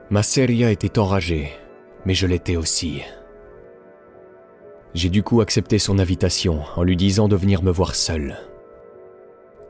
Ma 0.08 0.22
seria 0.22 0.70
était 0.70 0.98
enragée, 0.98 1.52
mais 2.06 2.14
je 2.14 2.26
l'étais 2.26 2.56
aussi. 2.56 3.02
J'ai 4.94 5.10
du 5.10 5.22
coup 5.22 5.42
accepté 5.42 5.78
son 5.78 5.98
invitation 5.98 6.62
en 6.74 6.84
lui 6.84 6.96
disant 6.96 7.28
de 7.28 7.36
venir 7.36 7.62
me 7.62 7.70
voir 7.70 7.94
seul. 7.94 8.38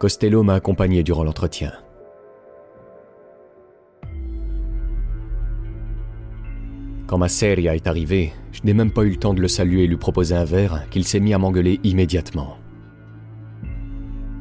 Costello 0.00 0.42
m'a 0.42 0.54
accompagné 0.54 1.02
durant 1.02 1.24
l'entretien. 1.24 1.72
Quand 7.06 7.18
ma 7.18 7.28
seria 7.28 7.74
est 7.74 7.86
arrivée, 7.86 8.32
je 8.50 8.60
n'ai 8.64 8.72
même 8.72 8.92
pas 8.92 9.02
eu 9.02 9.10
le 9.10 9.16
temps 9.16 9.34
de 9.34 9.42
le 9.42 9.48
saluer 9.48 9.84
et 9.84 9.86
lui 9.86 9.98
proposer 9.98 10.34
un 10.34 10.46
verre 10.46 10.88
qu'il 10.88 11.04
s'est 11.04 11.20
mis 11.20 11.34
à 11.34 11.38
m'engueuler 11.38 11.80
immédiatement. 11.84 12.56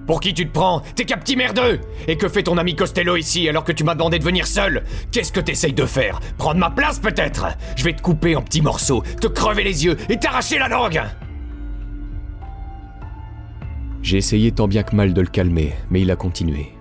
Pour 0.08 0.22
qui 0.22 0.34
tu 0.34 0.48
te 0.48 0.54
prends? 0.54 0.82
T'es 0.95 1.04
qu'un 1.04 1.17
petit 1.17 1.36
merdeux! 1.36 1.82
Et 2.08 2.15
que 2.15 2.30
fait 2.30 2.43
ton 2.43 2.58
ami 2.58 2.74
Costello 2.74 3.17
ici 3.17 3.50
alors 3.50 3.65
que 3.65 3.74
tu 3.74 3.84
m'as 3.84 3.95
demandé 3.95 4.17
de 4.17 4.24
venir 4.24 4.48
seul? 4.48 4.86
Qu'est-ce 5.12 5.34
que 5.34 5.41
t'essayes 5.41 5.74
de 5.74 5.86
faire? 5.86 6.22
Prendre 6.38 6.62
ma 6.62 6.69
place 6.69 7.00
peut-être? 7.00 7.48
Je 7.76 7.84
vais 7.84 7.93
te 7.93 8.02
couper 8.02 8.38
en 8.38 8.41
petits 8.41 8.62
morceaux, 8.62 9.04
te 9.19 9.28
crever 9.28 9.65
les 9.65 9.84
yeux 9.84 9.98
et 10.08 10.17
t'arracher 10.17 10.58
la 10.58 10.69
langue 10.69 11.02
j'ai 14.01 14.17
essayé 14.17 14.51
tant 14.51 14.67
bien 14.67 14.83
que 14.83 14.95
mal 14.95 15.13
de 15.13 15.21
le 15.21 15.27
calmer, 15.27 15.73
mais 15.89 16.01
il 16.01 16.12
a 16.12 16.15
continué. 16.15 16.73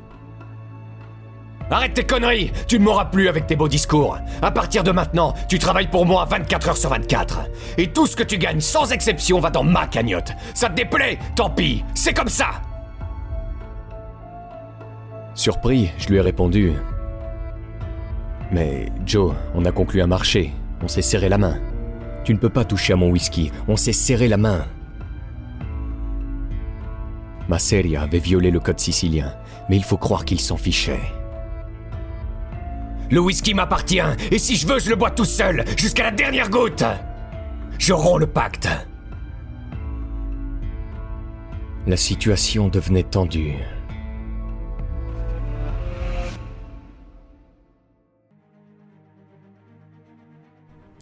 Arrête 1.70 1.94
tes 1.94 2.04
conneries 2.04 2.50
Tu 2.66 2.78
ne 2.78 2.84
m'auras 2.84 3.06
plus 3.06 3.28
avec 3.28 3.46
tes 3.46 3.56
beaux 3.56 3.68
discours. 3.68 4.18
À 4.40 4.50
partir 4.50 4.82
de 4.82 4.90
maintenant, 4.90 5.34
tu 5.48 5.58
travailles 5.58 5.90
pour 5.90 6.06
moi 6.06 6.24
24 6.24 6.68
heures 6.68 6.76
sur 6.76 6.90
24. 6.90 7.40
Et 7.76 7.88
tout 7.88 8.06
ce 8.06 8.16
que 8.16 8.22
tu 8.22 8.38
gagnes, 8.38 8.60
sans 8.60 8.90
exception, 8.90 9.38
va 9.38 9.50
dans 9.50 9.64
ma 9.64 9.86
cagnotte. 9.86 10.32
Ça 10.54 10.68
te 10.68 10.76
déplaît? 10.76 11.18
Tant 11.36 11.50
pis, 11.50 11.84
c'est 11.94 12.14
comme 12.14 12.28
ça 12.28 12.62
Surpris, 15.34 15.90
je 15.98 16.08
lui 16.08 16.16
ai 16.16 16.20
répondu. 16.20 16.72
Mais 18.50 18.86
Joe, 19.04 19.34
on 19.54 19.64
a 19.66 19.72
conclu 19.72 20.00
un 20.00 20.06
marché. 20.06 20.52
On 20.82 20.88
s'est 20.88 21.02
serré 21.02 21.28
la 21.28 21.38
main. 21.38 21.58
Tu 22.24 22.32
ne 22.32 22.38
peux 22.38 22.48
pas 22.48 22.64
toucher 22.64 22.94
à 22.94 22.96
mon 22.96 23.10
whisky. 23.10 23.52
On 23.68 23.76
s'est 23.76 23.92
serré 23.92 24.26
la 24.26 24.36
main. 24.36 24.64
Ma 27.48 27.58
Seria 27.58 28.02
avait 28.02 28.18
violé 28.18 28.50
le 28.50 28.60
code 28.60 28.78
sicilien, 28.78 29.34
mais 29.68 29.76
il 29.76 29.84
faut 29.84 29.96
croire 29.96 30.24
qu'il 30.24 30.40
s'en 30.40 30.58
fichait. 30.58 31.00
Le 33.10 33.20
whisky 33.20 33.54
m'appartient, 33.54 34.02
et 34.30 34.38
si 34.38 34.56
je 34.56 34.66
veux, 34.66 34.78
je 34.78 34.90
le 34.90 34.96
bois 34.96 35.10
tout 35.10 35.24
seul, 35.24 35.64
jusqu'à 35.78 36.04
la 36.04 36.10
dernière 36.10 36.50
goutte 36.50 36.84
Je 37.78 37.94
romps 37.94 38.18
le 38.18 38.26
pacte 38.26 38.68
La 41.86 41.96
situation 41.96 42.68
devenait 42.68 43.02
tendue. 43.02 43.54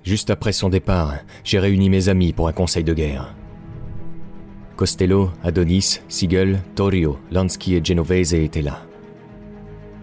Juste 0.04 0.30
après 0.30 0.52
son 0.52 0.68
départ, 0.68 1.14
j'ai 1.42 1.58
réuni 1.58 1.90
mes 1.90 2.08
amis 2.08 2.32
pour 2.32 2.46
un 2.46 2.52
conseil 2.52 2.84
de 2.84 2.94
guerre. 2.94 3.34
Costello, 4.76 5.30
Adonis, 5.42 6.00
Siegel, 6.08 6.60
Torio, 6.74 7.18
Lansky 7.30 7.74
et 7.74 7.84
Genovese 7.84 8.34
étaient 8.34 8.62
là. 8.62 8.82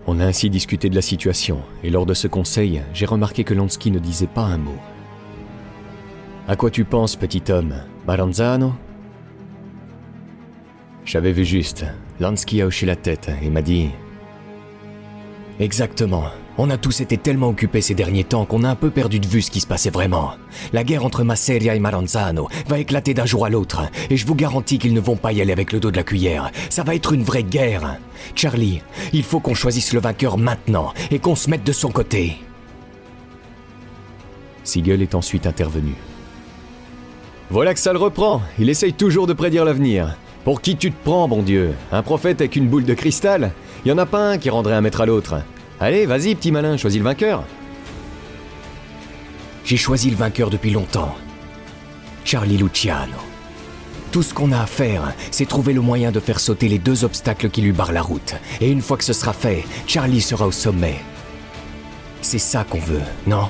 On 0.07 0.19
a 0.19 0.25
ainsi 0.25 0.49
discuté 0.49 0.89
de 0.89 0.95
la 0.95 1.01
situation, 1.01 1.61
et 1.83 1.89
lors 1.89 2.05
de 2.05 2.13
ce 2.13 2.27
conseil, 2.27 2.81
j'ai 2.93 3.05
remarqué 3.05 3.43
que 3.43 3.53
Lansky 3.53 3.91
ne 3.91 3.99
disait 3.99 4.27
pas 4.27 4.41
un 4.41 4.57
mot. 4.57 4.77
À 6.47 6.55
quoi 6.55 6.71
tu 6.71 6.83
penses, 6.83 7.15
petit 7.15 7.43
homme 7.51 7.75
Maranzano 8.05 8.73
J'avais 11.05 11.31
vu 11.31 11.45
juste. 11.45 11.85
Lansky 12.19 12.61
a 12.61 12.65
hoché 12.65 12.85
la 12.85 12.95
tête 12.95 13.29
et 13.41 13.49
m'a 13.49 13.61
dit 13.61 13.89
Exactement. 15.59 16.25
On 16.59 16.69
a 16.69 16.77
tous 16.77 17.01
été 17.01 17.17
tellement 17.17 17.49
occupés 17.49 17.81
ces 17.81 17.95
derniers 17.95 18.23
temps 18.23 18.45
qu'on 18.45 18.63
a 18.63 18.69
un 18.69 18.75
peu 18.75 18.91
perdu 18.91 19.19
de 19.19 19.25
vue 19.25 19.41
ce 19.41 19.49
qui 19.49 19.59
se 19.59 19.65
passait 19.65 19.89
vraiment. 19.89 20.33
La 20.71 20.83
guerre 20.83 21.03
entre 21.03 21.23
Masseria 21.23 21.73
et 21.73 21.79
Maranzano 21.79 22.47
va 22.67 22.77
éclater 22.77 23.15
d'un 23.15 23.25
jour 23.25 23.45
à 23.45 23.49
l'autre, 23.49 23.81
et 24.11 24.17
je 24.17 24.27
vous 24.27 24.35
garantis 24.35 24.77
qu'ils 24.77 24.93
ne 24.93 24.99
vont 24.99 25.15
pas 25.15 25.33
y 25.33 25.41
aller 25.41 25.51
avec 25.51 25.71
le 25.71 25.79
dos 25.79 25.89
de 25.89 25.97
la 25.97 26.03
cuillère. 26.03 26.51
Ça 26.69 26.83
va 26.83 26.93
être 26.93 27.13
une 27.13 27.23
vraie 27.23 27.43
guerre. 27.43 27.97
Charlie, 28.35 28.83
il 29.13 29.23
faut 29.23 29.39
qu'on 29.39 29.55
choisisse 29.55 29.93
le 29.93 29.99
vainqueur 29.99 30.37
maintenant, 30.37 30.93
et 31.09 31.17
qu'on 31.17 31.35
se 31.35 31.49
mette 31.49 31.63
de 31.63 31.71
son 31.71 31.89
côté. 31.89 32.37
Siegel 34.63 35.01
est 35.01 35.15
ensuite 35.15 35.47
intervenu. 35.47 35.95
Voilà 37.49 37.73
que 37.73 37.79
ça 37.79 37.93
le 37.93 37.99
reprend. 37.99 38.43
Il 38.59 38.69
essaye 38.69 38.93
toujours 38.93 39.25
de 39.25 39.33
prédire 39.33 39.65
l'avenir. 39.65 40.17
Pour 40.43 40.61
qui 40.61 40.77
tu 40.77 40.91
te 40.91 41.03
prends, 41.03 41.27
bon 41.27 41.41
Dieu? 41.41 41.73
Un 41.91 42.03
prophète 42.03 42.41
avec 42.41 42.55
une 42.55 42.67
boule 42.67 42.85
de 42.85 42.93
cristal? 42.93 43.53
Il 43.83 43.89
y 43.89 43.91
en 43.91 43.97
a 43.97 44.05
pas 44.05 44.29
un 44.29 44.37
qui 44.37 44.49
rendrait 44.51 44.75
un 44.75 44.81
maître 44.81 45.01
à 45.01 45.05
l'autre. 45.05 45.41
Allez, 45.83 46.05
vas-y, 46.05 46.33
petit 46.33 46.53
malin, 46.53 46.77
choisis 46.77 46.97
le 46.97 47.03
vainqueur. 47.03 47.43
J'ai 49.65 49.75
choisi 49.75 50.09
le 50.09 50.15
vainqueur 50.15 50.49
depuis 50.49 50.69
longtemps. 50.69 51.13
Charlie 52.23 52.55
Luciano. 52.55 53.17
Tout 54.13 54.23
ce 54.23 54.33
qu'on 54.33 54.53
a 54.53 54.61
à 54.61 54.65
faire, 54.65 55.13
c'est 55.29 55.45
trouver 55.45 55.73
le 55.73 55.81
moyen 55.81 56.13
de 56.13 56.21
faire 56.21 56.39
sauter 56.39 56.69
les 56.69 56.79
deux 56.79 57.03
obstacles 57.03 57.49
qui 57.49 57.61
lui 57.61 57.73
barrent 57.73 57.91
la 57.91 58.01
route. 58.01 58.35
Et 58.61 58.71
une 58.71 58.81
fois 58.81 58.95
que 58.95 59.03
ce 59.03 59.11
sera 59.11 59.33
fait, 59.33 59.65
Charlie 59.85 60.21
sera 60.21 60.47
au 60.47 60.53
sommet. 60.53 61.01
C'est 62.21 62.39
ça 62.39 62.63
qu'on 62.63 62.79
veut, 62.79 63.03
non? 63.27 63.49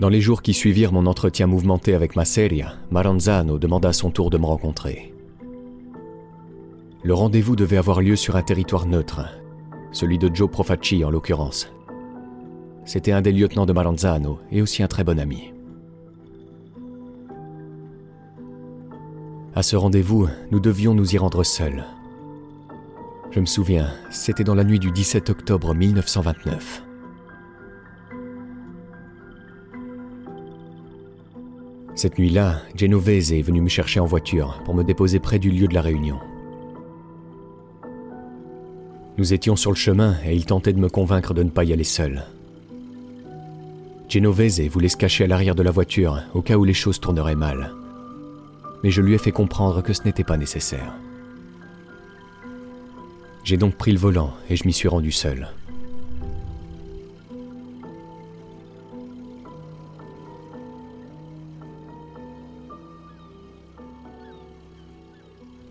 Dans 0.00 0.08
les 0.08 0.22
jours 0.22 0.40
qui 0.40 0.54
suivirent 0.54 0.94
mon 0.94 1.04
entretien 1.04 1.46
mouvementé 1.46 1.92
avec 1.92 2.16
Masseria, 2.16 2.72
Maranzano 2.90 3.58
demanda 3.58 3.90
à 3.90 3.92
son 3.92 4.10
tour 4.10 4.30
de 4.30 4.38
me 4.38 4.46
rencontrer. 4.46 5.12
Le 7.02 7.12
rendez-vous 7.12 7.54
devait 7.54 7.76
avoir 7.76 8.00
lieu 8.00 8.16
sur 8.16 8.34
un 8.36 8.42
territoire 8.42 8.86
neutre, 8.86 9.28
celui 9.92 10.16
de 10.16 10.34
Joe 10.34 10.50
Profacci 10.50 11.04
en 11.04 11.10
l'occurrence. 11.10 11.70
C'était 12.86 13.12
un 13.12 13.20
des 13.20 13.30
lieutenants 13.30 13.66
de 13.66 13.74
Maranzano 13.74 14.38
et 14.50 14.62
aussi 14.62 14.82
un 14.82 14.88
très 14.88 15.04
bon 15.04 15.18
ami. 15.18 15.52
À 19.54 19.62
ce 19.62 19.76
rendez-vous, 19.76 20.28
nous 20.50 20.60
devions 20.60 20.94
nous 20.94 21.14
y 21.14 21.18
rendre 21.18 21.44
seuls. 21.44 21.84
Je 23.32 23.40
me 23.40 23.46
souviens, 23.46 23.92
c'était 24.08 24.44
dans 24.44 24.54
la 24.54 24.64
nuit 24.64 24.78
du 24.78 24.92
17 24.92 25.28
octobre 25.28 25.74
1929. 25.74 26.84
Cette 31.94 32.18
nuit-là, 32.18 32.62
Genovese 32.76 33.32
est 33.32 33.42
venu 33.42 33.60
me 33.60 33.68
chercher 33.68 34.00
en 34.00 34.06
voiture 34.06 34.60
pour 34.64 34.74
me 34.74 34.84
déposer 34.84 35.18
près 35.18 35.38
du 35.38 35.50
lieu 35.50 35.66
de 35.66 35.74
la 35.74 35.82
réunion. 35.82 36.18
Nous 39.18 39.34
étions 39.34 39.56
sur 39.56 39.70
le 39.70 39.76
chemin 39.76 40.16
et 40.24 40.34
il 40.34 40.46
tentait 40.46 40.72
de 40.72 40.80
me 40.80 40.88
convaincre 40.88 41.34
de 41.34 41.42
ne 41.42 41.50
pas 41.50 41.64
y 41.64 41.72
aller 41.72 41.84
seul. 41.84 42.24
Genovese 44.08 44.60
voulait 44.62 44.88
se 44.88 44.96
cacher 44.96 45.24
à 45.24 45.26
l'arrière 45.26 45.54
de 45.54 45.62
la 45.62 45.70
voiture 45.70 46.22
au 46.32 46.42
cas 46.42 46.56
où 46.56 46.64
les 46.64 46.74
choses 46.74 47.00
tourneraient 47.00 47.34
mal. 47.34 47.74
Mais 48.82 48.90
je 48.90 49.02
lui 49.02 49.14
ai 49.14 49.18
fait 49.18 49.30
comprendre 49.30 49.82
que 49.82 49.92
ce 49.92 50.04
n'était 50.04 50.24
pas 50.24 50.36
nécessaire. 50.36 50.94
J'ai 53.44 53.56
donc 53.56 53.74
pris 53.74 53.92
le 53.92 53.98
volant 53.98 54.32
et 54.48 54.56
je 54.56 54.64
m'y 54.64 54.72
suis 54.72 54.88
rendu 54.88 55.12
seul. 55.12 55.48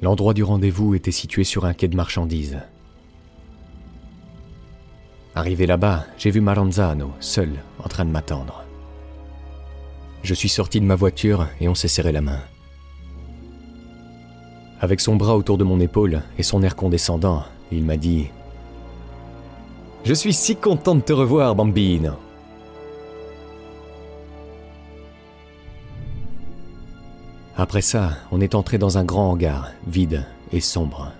L'endroit 0.01 0.33
du 0.33 0.43
rendez-vous 0.43 0.95
était 0.95 1.11
situé 1.11 1.43
sur 1.43 1.65
un 1.65 1.73
quai 1.73 1.87
de 1.87 1.95
marchandises. 1.95 2.59
Arrivé 5.35 5.65
là-bas, 5.65 6.05
j'ai 6.17 6.31
vu 6.31 6.41
Maranzano, 6.41 7.11
seul, 7.19 7.51
en 7.83 7.87
train 7.87 8.05
de 8.05 8.11
m'attendre. 8.11 8.63
Je 10.23 10.33
suis 10.33 10.49
sorti 10.49 10.79
de 10.79 10.85
ma 10.85 10.95
voiture 10.95 11.47
et 11.59 11.67
on 11.67 11.75
s'est 11.75 11.87
serré 11.87 12.11
la 12.11 12.21
main. 12.21 12.39
Avec 14.81 15.01
son 15.01 15.15
bras 15.17 15.35
autour 15.35 15.57
de 15.57 15.63
mon 15.65 15.79
épaule 15.79 16.21
et 16.37 16.43
son 16.43 16.63
air 16.63 16.75
condescendant, 16.75 17.43
il 17.71 17.83
m'a 17.83 17.97
dit 17.97 18.27
Je 20.05 20.13
suis 20.13 20.33
si 20.33 20.55
content 20.55 20.95
de 20.95 21.01
te 21.01 21.13
revoir, 21.13 21.55
Bambino. 21.55 22.13
Après 27.59 27.81
ça, 27.81 28.13
on 28.31 28.39
est 28.39 28.55
entré 28.55 28.77
dans 28.77 28.97
un 28.97 29.03
grand 29.03 29.31
hangar, 29.31 29.73
vide 29.85 30.25
et 30.53 30.61
sombre. 30.61 31.11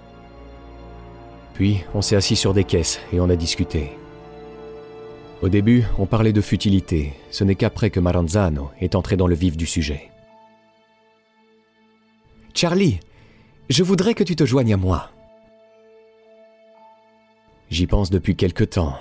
Puis, 1.53 1.83
on 1.93 2.01
s'est 2.01 2.15
assis 2.15 2.37
sur 2.37 2.53
des 2.53 2.63
caisses 2.63 3.01
et 3.11 3.19
on 3.19 3.29
a 3.29 3.35
discuté. 3.35 3.91
Au 5.41 5.49
début, 5.49 5.83
on 5.97 6.05
parlait 6.05 6.31
de 6.31 6.39
futilité. 6.39 7.11
Ce 7.29 7.43
n'est 7.43 7.55
qu'après 7.55 7.89
que 7.89 7.99
Maranzano 7.99 8.71
est 8.79 8.95
entré 8.95 9.17
dans 9.17 9.27
le 9.27 9.35
vif 9.35 9.57
du 9.57 9.65
sujet. 9.65 10.11
Charlie, 12.53 13.01
je 13.69 13.83
voudrais 13.83 14.13
que 14.13 14.23
tu 14.23 14.37
te 14.37 14.45
joignes 14.45 14.73
à 14.73 14.77
moi. 14.77 15.09
J'y 17.69 17.85
pense 17.85 18.11
depuis 18.11 18.37
quelque 18.37 18.63
temps. 18.63 18.95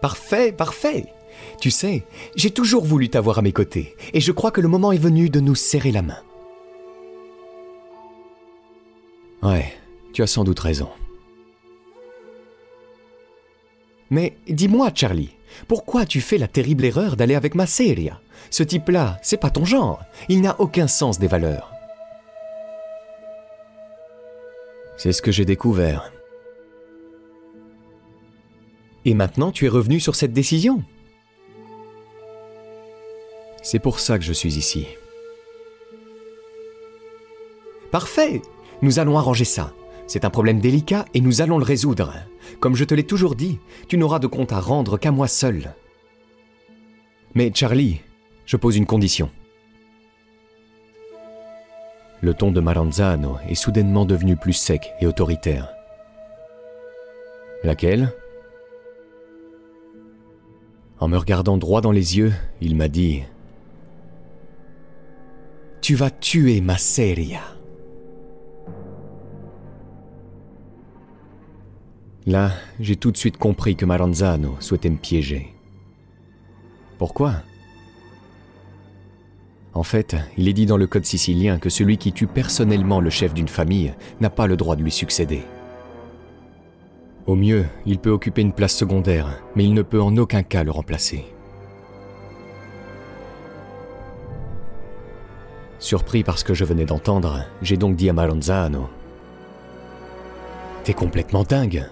Parfait, 0.00 0.52
parfait. 0.52 1.06
Tu 1.60 1.70
sais, 1.70 2.04
j'ai 2.34 2.50
toujours 2.50 2.84
voulu 2.84 3.08
t'avoir 3.08 3.38
à 3.38 3.42
mes 3.42 3.52
côtés, 3.52 3.96
et 4.12 4.20
je 4.20 4.32
crois 4.32 4.50
que 4.50 4.60
le 4.60 4.68
moment 4.68 4.92
est 4.92 4.98
venu 4.98 5.30
de 5.30 5.40
nous 5.40 5.54
serrer 5.54 5.92
la 5.92 6.02
main. 6.02 6.18
Ouais, 9.42 9.72
tu 10.12 10.22
as 10.22 10.26
sans 10.26 10.44
doute 10.44 10.60
raison. 10.60 10.88
Mais 14.10 14.36
dis-moi, 14.48 14.90
Charlie, 14.94 15.34
pourquoi 15.68 16.06
tu 16.06 16.20
fais 16.20 16.38
la 16.38 16.48
terrible 16.48 16.84
erreur 16.84 17.16
d'aller 17.16 17.34
avec 17.34 17.54
Masseria 17.54 18.20
Ce 18.50 18.62
type-là, 18.62 19.18
c'est 19.22 19.36
pas 19.36 19.50
ton 19.50 19.64
genre. 19.64 20.02
Il 20.28 20.40
n'a 20.42 20.60
aucun 20.60 20.86
sens 20.86 21.18
des 21.18 21.26
valeurs. 21.26 21.72
C'est 24.96 25.12
ce 25.12 25.22
que 25.22 25.32
j'ai 25.32 25.44
découvert. 25.44 26.12
Et 29.04 29.14
maintenant, 29.14 29.52
tu 29.52 29.66
es 29.66 29.68
revenu 29.68 30.00
sur 30.00 30.16
cette 30.16 30.32
décision 30.32 30.82
C'est 33.68 33.80
pour 33.80 33.98
ça 33.98 34.16
que 34.16 34.22
je 34.22 34.32
suis 34.32 34.58
ici. 34.58 34.86
Parfait 37.90 38.40
Nous 38.80 39.00
allons 39.00 39.18
arranger 39.18 39.44
ça. 39.44 39.72
C'est 40.06 40.24
un 40.24 40.30
problème 40.30 40.60
délicat 40.60 41.04
et 41.14 41.20
nous 41.20 41.42
allons 41.42 41.58
le 41.58 41.64
résoudre. 41.64 42.14
Comme 42.60 42.76
je 42.76 42.84
te 42.84 42.94
l'ai 42.94 43.02
toujours 43.02 43.34
dit, 43.34 43.58
tu 43.88 43.98
n'auras 43.98 44.20
de 44.20 44.28
compte 44.28 44.52
à 44.52 44.60
rendre 44.60 44.98
qu'à 44.98 45.10
moi 45.10 45.26
seul. 45.26 45.74
Mais 47.34 47.50
Charlie, 47.52 48.02
je 48.44 48.56
pose 48.56 48.76
une 48.76 48.86
condition. 48.86 49.30
Le 52.20 52.34
ton 52.34 52.52
de 52.52 52.60
Maranzano 52.60 53.38
est 53.48 53.56
soudainement 53.56 54.04
devenu 54.04 54.36
plus 54.36 54.52
sec 54.52 54.92
et 55.00 55.08
autoritaire. 55.08 55.70
Laquelle? 57.64 58.12
En 61.00 61.08
me 61.08 61.18
regardant 61.18 61.56
droit 61.56 61.80
dans 61.80 61.90
les 61.90 62.16
yeux, 62.16 62.32
il 62.60 62.76
m'a 62.76 62.86
dit 62.86 63.24
Tu 65.86 65.94
vas 65.94 66.10
tuer 66.10 66.60
ma 66.60 66.78
Seria. 66.78 67.42
Là, 72.26 72.50
j'ai 72.80 72.96
tout 72.96 73.12
de 73.12 73.16
suite 73.16 73.36
compris 73.36 73.76
que 73.76 73.86
Maranzano 73.86 74.56
souhaitait 74.58 74.90
me 74.90 74.96
piéger. 74.96 75.54
Pourquoi? 76.98 77.34
En 79.74 79.84
fait, 79.84 80.16
il 80.36 80.48
est 80.48 80.52
dit 80.52 80.66
dans 80.66 80.76
le 80.76 80.88
code 80.88 81.04
sicilien 81.04 81.60
que 81.60 81.70
celui 81.70 81.98
qui 81.98 82.12
tue 82.12 82.26
personnellement 82.26 82.98
le 82.98 83.10
chef 83.10 83.32
d'une 83.32 83.46
famille 83.46 83.94
n'a 84.20 84.28
pas 84.28 84.48
le 84.48 84.56
droit 84.56 84.74
de 84.74 84.82
lui 84.82 84.90
succéder. 84.90 85.42
Au 87.26 87.36
mieux, 87.36 87.64
il 87.86 88.00
peut 88.00 88.10
occuper 88.10 88.42
une 88.42 88.52
place 88.52 88.74
secondaire, 88.74 89.40
mais 89.54 89.62
il 89.62 89.72
ne 89.72 89.82
peut 89.82 90.02
en 90.02 90.16
aucun 90.16 90.42
cas 90.42 90.64
le 90.64 90.72
remplacer. 90.72 91.35
Surpris 95.78 96.24
par 96.24 96.38
ce 96.38 96.44
que 96.44 96.54
je 96.54 96.64
venais 96.64 96.86
d'entendre, 96.86 97.44
j'ai 97.60 97.76
donc 97.76 97.96
dit 97.96 98.08
à 98.08 98.12
Maranzano 98.12 98.88
T'es 100.84 100.94
complètement 100.94 101.42
dingue 101.42 101.86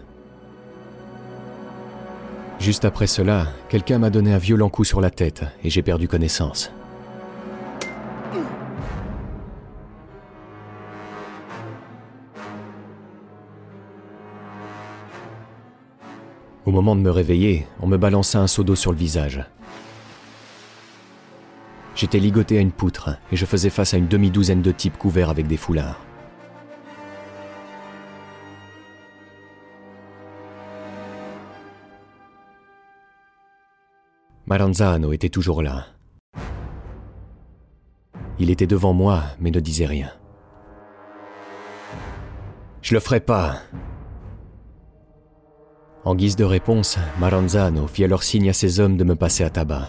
Juste 2.59 2.87
après 2.87 3.07
cela, 3.07 3.49
quelqu'un 3.69 3.99
m'a 3.99 4.09
donné 4.09 4.33
un 4.33 4.39
violent 4.39 4.71
coup 4.71 4.85
sur 4.85 5.01
la 5.01 5.11
tête 5.11 5.45
et 5.63 5.69
j'ai 5.69 5.83
perdu 5.83 6.09
connaissance. 6.09 6.73
Au 16.65 16.71
moment 16.71 16.97
de 16.97 17.03
me 17.03 17.11
réveiller, 17.11 17.67
on 17.81 17.87
me 17.87 17.99
balança 17.99 18.41
un 18.41 18.47
seau 18.47 18.65
d'eau 18.65 18.75
sur 18.75 18.93
le 18.93 18.97
visage. 18.97 19.45
J'étais 21.95 22.19
ligoté 22.19 22.59
à 22.59 22.61
une 22.61 22.73
poutre 22.73 23.11
et 23.31 23.37
je 23.37 23.47
faisais 23.47 23.71
face 23.71 23.95
à 23.95 23.97
une 23.97 24.09
demi-douzaine 24.09 24.63
de 24.63 24.73
types 24.73 24.99
couverts 24.99 25.31
avec 25.31 25.47
des 25.47 25.57
foulards. 25.57 26.01
Maranzano 34.47 35.13
était 35.13 35.31
toujours 35.31 35.63
là. 35.63 35.87
Il 38.39 38.51
était 38.51 38.67
devant 38.67 38.93
moi, 38.93 39.23
mais 39.41 39.51
ne 39.51 39.61
disait 39.61 39.87
rien. 39.87 40.11
Je 42.83 42.93
le 42.93 43.01
ferai 43.01 43.21
pas. 43.21 43.61
En 46.05 46.15
guise 46.15 46.37
de 46.37 46.45
réponse, 46.45 46.99
Maranzano 47.19 47.87
fit 47.87 48.05
alors 48.05 48.23
signe 48.23 48.51
à 48.51 48.53
ses 48.53 48.81
hommes 48.81 48.99
de 48.99 49.05
me 49.05 49.15
passer 49.15 49.45
à 49.45 49.51
tabac. 49.51 49.89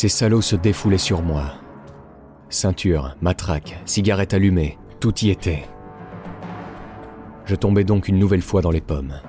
Ces 0.00 0.08
salauds 0.08 0.40
se 0.40 0.56
défoulaient 0.56 0.96
sur 0.96 1.20
moi. 1.20 1.56
Ceinture, 2.48 3.16
matraque, 3.20 3.78
cigarette 3.84 4.32
allumée, 4.32 4.78
tout 4.98 5.14
y 5.18 5.28
était. 5.28 5.68
Je 7.44 7.54
tombais 7.54 7.84
donc 7.84 8.08
une 8.08 8.18
nouvelle 8.18 8.40
fois 8.40 8.62
dans 8.62 8.70
les 8.70 8.80
pommes. 8.80 9.20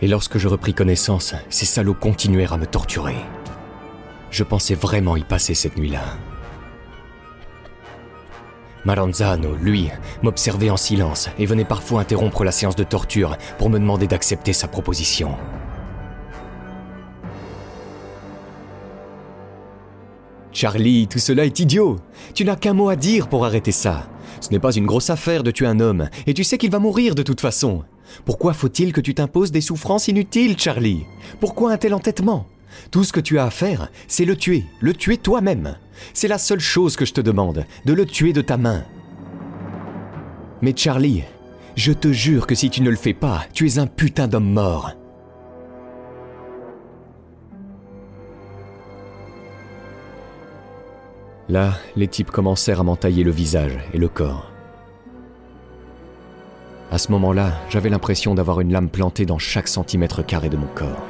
Et 0.00 0.06
lorsque 0.06 0.38
je 0.38 0.46
repris 0.46 0.72
connaissance, 0.72 1.34
ces 1.48 1.66
salauds 1.66 1.94
continuèrent 1.94 2.52
à 2.52 2.58
me 2.58 2.66
torturer. 2.66 3.16
Je 4.30 4.44
pensais 4.44 4.76
vraiment 4.76 5.16
y 5.16 5.24
passer 5.24 5.54
cette 5.54 5.76
nuit-là. 5.76 6.16
Maranzano, 8.84 9.54
lui, 9.56 9.90
m'observait 10.22 10.70
en 10.70 10.76
silence 10.76 11.28
et 11.38 11.46
venait 11.46 11.64
parfois 11.64 12.00
interrompre 12.00 12.44
la 12.44 12.52
séance 12.52 12.76
de 12.76 12.84
torture 12.84 13.36
pour 13.58 13.68
me 13.68 13.78
demander 13.78 14.06
d'accepter 14.06 14.52
sa 14.52 14.68
proposition. 14.68 15.34
Charlie, 20.52 21.06
tout 21.06 21.18
cela 21.18 21.44
est 21.44 21.60
idiot. 21.60 21.96
Tu 22.34 22.44
n'as 22.44 22.56
qu'un 22.56 22.74
mot 22.74 22.88
à 22.88 22.96
dire 22.96 23.28
pour 23.28 23.44
arrêter 23.44 23.72
ça. 23.72 24.08
Ce 24.40 24.50
n'est 24.50 24.58
pas 24.58 24.72
une 24.72 24.86
grosse 24.86 25.10
affaire 25.10 25.42
de 25.42 25.50
tuer 25.50 25.66
un 25.66 25.80
homme, 25.80 26.08
et 26.26 26.34
tu 26.34 26.44
sais 26.44 26.58
qu'il 26.58 26.70
va 26.70 26.78
mourir 26.78 27.14
de 27.14 27.22
toute 27.22 27.40
façon. 27.40 27.84
Pourquoi 28.24 28.52
faut-il 28.52 28.92
que 28.92 29.00
tu 29.00 29.14
t'imposes 29.14 29.52
des 29.52 29.60
souffrances 29.60 30.08
inutiles, 30.08 30.58
Charlie? 30.58 31.04
Pourquoi 31.38 31.72
un 31.72 31.76
tel 31.76 31.94
entêtement? 31.94 32.46
Tout 32.90 33.04
ce 33.04 33.12
que 33.12 33.20
tu 33.20 33.38
as 33.38 33.44
à 33.44 33.50
faire, 33.50 33.88
c'est 34.08 34.24
le 34.24 34.36
tuer, 34.36 34.64
le 34.80 34.92
tuer 34.94 35.16
toi-même. 35.16 35.76
C'est 36.14 36.28
la 36.28 36.38
seule 36.38 36.60
chose 36.60 36.96
que 36.96 37.04
je 37.04 37.12
te 37.12 37.20
demande, 37.20 37.64
de 37.84 37.92
le 37.92 38.06
tuer 38.06 38.32
de 38.32 38.40
ta 38.40 38.56
main. 38.56 38.84
Mais 40.62 40.74
Charlie, 40.76 41.24
je 41.76 41.92
te 41.92 42.12
jure 42.12 42.46
que 42.46 42.54
si 42.54 42.70
tu 42.70 42.82
ne 42.82 42.90
le 42.90 42.96
fais 42.96 43.14
pas, 43.14 43.44
tu 43.52 43.66
es 43.66 43.78
un 43.78 43.86
putain 43.86 44.28
d'homme 44.28 44.52
mort. 44.52 44.92
Là, 51.48 51.74
les 51.96 52.06
types 52.06 52.30
commencèrent 52.30 52.80
à 52.80 52.84
m'entailler 52.84 53.24
le 53.24 53.32
visage 53.32 53.76
et 53.92 53.98
le 53.98 54.08
corps. 54.08 54.52
À 56.92 56.98
ce 56.98 57.10
moment-là, 57.12 57.52
j'avais 57.68 57.88
l'impression 57.88 58.34
d'avoir 58.34 58.60
une 58.60 58.72
lame 58.72 58.88
plantée 58.88 59.26
dans 59.26 59.38
chaque 59.38 59.68
centimètre 59.68 60.24
carré 60.24 60.48
de 60.48 60.56
mon 60.56 60.66
corps. 60.68 61.02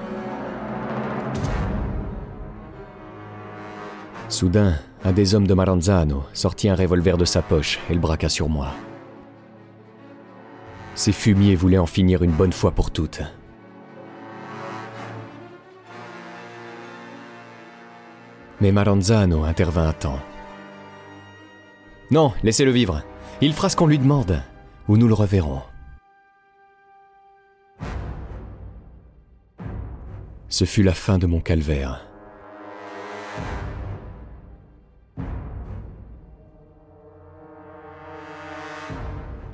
Soudain, 4.30 4.74
un 5.04 5.10
des 5.10 5.34
hommes 5.34 5.48
de 5.48 5.54
Maranzano 5.54 6.22
sortit 6.32 6.68
un 6.68 6.76
revolver 6.76 7.18
de 7.18 7.24
sa 7.24 7.42
poche 7.42 7.80
et 7.90 7.94
le 7.94 7.98
braqua 7.98 8.28
sur 8.28 8.48
moi. 8.48 8.72
Ces 10.94 11.10
fumiers 11.10 11.56
voulaient 11.56 11.78
en 11.78 11.86
finir 11.86 12.22
une 12.22 12.30
bonne 12.30 12.52
fois 12.52 12.70
pour 12.70 12.92
toutes. 12.92 13.22
Mais 18.60 18.70
Maranzano 18.70 19.42
intervint 19.42 19.88
à 19.88 19.92
temps. 19.92 20.20
Non, 22.12 22.32
laissez-le 22.44 22.70
vivre. 22.70 23.02
Il 23.40 23.52
fera 23.52 23.68
ce 23.68 23.74
qu'on 23.74 23.86
lui 23.86 23.98
demande, 23.98 24.42
ou 24.86 24.96
nous 24.96 25.08
le 25.08 25.14
reverrons. 25.14 25.62
Ce 30.48 30.64
fut 30.64 30.84
la 30.84 30.94
fin 30.94 31.18
de 31.18 31.26
mon 31.26 31.40
calvaire. 31.40 32.09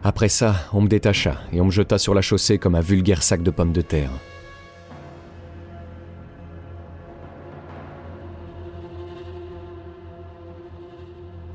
Après 0.08 0.28
ça, 0.28 0.54
on 0.72 0.82
me 0.82 0.86
détacha 0.86 1.40
et 1.52 1.60
on 1.60 1.64
me 1.64 1.72
jeta 1.72 1.98
sur 1.98 2.14
la 2.14 2.22
chaussée 2.22 2.58
comme 2.58 2.76
un 2.76 2.80
vulgaire 2.80 3.24
sac 3.24 3.42
de 3.42 3.50
pommes 3.50 3.72
de 3.72 3.80
terre. 3.80 4.12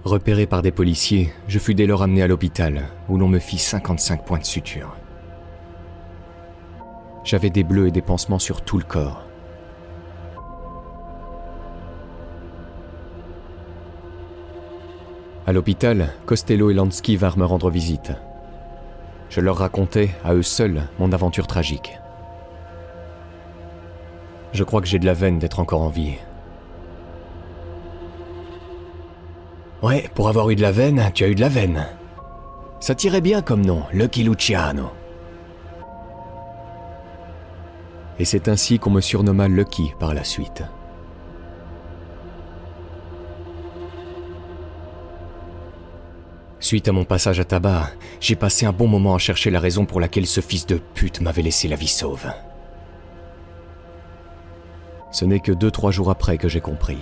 Repéré 0.04 0.48
par 0.48 0.62
des 0.62 0.72
policiers, 0.72 1.32
je 1.48 1.60
fus 1.60 1.76
dès 1.76 1.86
lors 1.86 2.04
amené 2.04 2.24
à 2.24 2.28
l'hôpital, 2.28 2.90
où 3.08 3.18
l'on 3.18 3.30
me 3.30 3.40
fit 3.40 3.58
55 3.58 4.26
points 4.26 4.40
de 4.40 4.46
suture. 4.46 4.98
J'avais 7.24 7.52
des 7.52 7.64
bleus 7.64 7.88
et 7.88 7.92
des 7.92 8.02
pansements 8.02 8.38
sur 8.38 8.64
tout 8.64 8.78
le 8.78 8.84
corps. 8.84 9.24
À 15.48 15.54
l'hôpital, 15.54 16.10
Costello 16.26 16.70
et 16.70 16.74
Lansky 16.74 17.16
vinrent 17.16 17.38
me 17.38 17.46
rendre 17.46 17.70
visite. 17.70 18.12
Je 19.32 19.40
leur 19.40 19.58
racontais, 19.58 20.10
à 20.26 20.34
eux 20.34 20.44
seuls, 20.44 20.84
mon 21.00 21.14
aventure 21.14 21.48
tragique. 21.48 21.98
Je 24.52 24.66
crois 24.66 24.82
que 24.82 24.88
j'ai 24.88 25.00
de 25.00 25.06
la 25.06 25.14
veine 25.14 25.40
d'être 25.40 25.62
encore 25.62 25.84
en 25.84 25.88
vie. 25.88 26.16
Ouais, 29.82 30.10
pour 30.16 30.28
avoir 30.28 30.50
eu 30.50 30.56
de 30.58 30.62
la 30.62 30.74
veine, 30.74 31.10
tu 31.14 31.24
as 31.24 31.30
eu 31.30 31.36
de 31.36 31.40
la 31.40 31.48
veine. 31.48 31.88
Ça 32.82 32.94
tirait 32.94 33.22
bien 33.22 33.42
comme 33.42 33.66
nom, 33.66 33.84
Lucky 33.94 34.24
Luciano. 34.24 34.92
Et 38.20 38.26
c'est 38.26 38.50
ainsi 38.50 38.80
qu'on 38.80 38.90
me 38.90 39.00
surnomma 39.00 39.48
Lucky 39.48 39.94
par 39.98 40.14
la 40.14 40.26
suite. 40.26 40.64
Suite 46.62 46.88
à 46.88 46.92
mon 46.92 47.06
passage 47.06 47.40
à 47.40 47.44
tabac, 47.44 47.92
j'ai 48.20 48.36
passé 48.36 48.68
un 48.68 48.72
bon 48.72 48.88
moment 48.88 49.16
à 49.16 49.18
chercher 49.18 49.50
la 49.50 49.60
raison 49.60 49.86
pour 49.86 50.00
laquelle 50.00 50.28
ce 50.28 50.42
fils 50.42 50.68
de 50.68 50.80
pute 50.94 51.20
m'avait 51.20 51.42
laissé 51.42 51.68
la 51.68 51.76
vie 51.76 51.88
sauve. 51.88 52.28
Ce 55.12 55.26
n'est 55.26 55.40
que 55.40 55.52
deux, 55.52 55.72
trois 55.72 55.90
jours 55.90 56.12
après 56.12 56.38
que 56.38 56.48
j'ai 56.48 56.62
compris. 56.62 57.00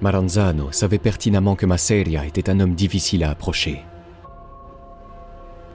Maranzano 0.00 0.70
savait 0.70 0.98
pertinemment 0.98 1.56
que 1.56 1.66
Masseria 1.66 2.24
était 2.24 2.48
un 2.48 2.60
homme 2.60 2.74
difficile 2.74 3.24
à 3.24 3.30
approcher. 3.30 3.84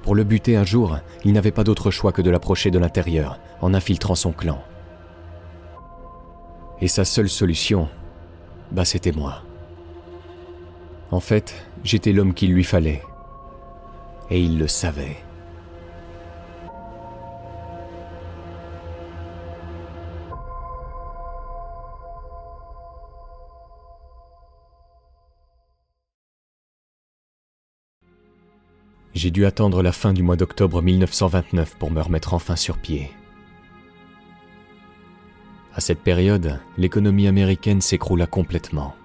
Pour 0.02 0.16
le 0.16 0.24
buter 0.24 0.56
un 0.56 0.64
jour, 0.64 0.98
il 1.26 1.34
n'avait 1.34 1.52
pas 1.52 1.66
d'autre 1.66 1.92
choix 1.92 2.14
que 2.14 2.22
de 2.22 2.30
l'approcher 2.30 2.72
de 2.72 2.80
l'intérieur, 2.80 3.38
en 3.60 3.74
infiltrant 3.74 4.16
son 4.16 4.32
clan. 4.32 4.64
Et 6.80 6.88
sa 6.88 7.04
seule 7.04 7.30
solution, 7.30 7.90
bah 8.72 8.86
c'était 8.86 9.12
moi. 9.12 9.44
En 11.12 11.20
fait, 11.20 11.56
j'étais 11.84 12.14
l'homme 12.14 12.34
qu'il 12.34 12.54
lui 12.54 12.64
fallait. 12.64 13.02
Et 14.30 14.42
il 14.42 14.60
le 14.60 14.68
savait. 14.68 15.18
J'ai 29.16 29.32
dû 29.32 29.46
attendre 29.46 29.82
la 29.82 29.92
fin 29.92 30.14
du 30.14 30.24
mois 30.24 30.38
d'octobre 30.38 30.82
1929 30.82 31.76
pour 31.78 31.92
me 31.92 32.00
remettre 32.00 32.34
enfin 32.34 32.56
sur 32.56 32.78
pied. 32.78 33.12
À 35.80 35.82
cette 35.82 36.02
période, 36.02 36.60
l'économie 36.78 37.28
américaine 37.28 37.80
s'écroula 37.80 38.28
complètement. 38.28 38.96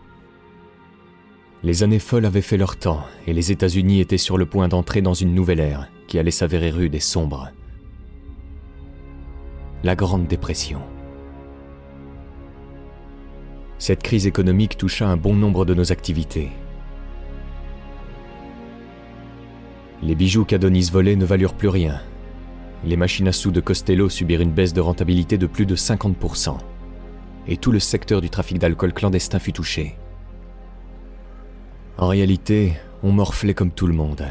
Les 1.63 1.85
années 1.85 2.01
folles 2.01 2.27
avaient 2.27 2.43
fait 2.43 2.57
leur 2.57 2.75
temps 2.77 3.07
et 3.29 3.33
les 3.33 3.53
États-Unis 3.53 4.01
étaient 4.01 4.19
sur 4.19 4.37
le 4.37 4.45
point 4.45 4.67
d'entrer 4.67 5.01
dans 5.01 5.15
une 5.15 5.37
nouvelle 5.37 5.61
ère 5.61 5.89
qui 6.09 6.19
allait 6.19 6.33
s'avérer 6.33 6.71
rude 6.71 6.97
et 6.97 6.99
sombre. 6.99 7.51
La 9.85 9.95
Grande 9.95 10.27
Dépression. 10.27 10.81
Cette 13.79 14.03
crise 14.03 14.27
économique 14.27 14.77
toucha 14.77 15.07
un 15.07 15.17
bon 15.17 15.37
nombre 15.37 15.65
de 15.65 15.75
nos 15.75 15.93
activités. 15.93 16.51
Les 20.03 20.17
bijoux 20.17 20.45
qu'Adonis 20.45 20.91
volait 20.91 21.15
ne 21.15 21.25
valurent 21.25 21.55
plus 21.55 21.69
rien. 21.69 22.01
Les 22.85 22.97
machines 22.99 23.29
à 23.29 23.33
sous 23.33 23.51
de 23.51 23.61
Costello 23.61 24.11
subirent 24.11 24.42
une 24.42 24.53
baisse 24.53 24.75
de 24.75 24.81
rentabilité 24.83 25.38
de 25.38 25.47
plus 25.47 25.64
de 25.64 25.75
50%. 25.75 26.59
Et 27.49 27.57
tout 27.57 27.73
le 27.73 27.79
secteur 27.79 28.20
du 28.20 28.29
trafic 28.29 28.59
d'alcool 28.59 28.92
clandestin 28.92 29.38
fut 29.38 29.53
touché. 29.53 29.97
En 31.97 32.09
réalité, 32.09 32.75
on 33.03 33.12
morflait 33.12 33.55
comme 33.55 33.70
tout 33.70 33.87
le 33.87 33.94
monde. 33.94 34.27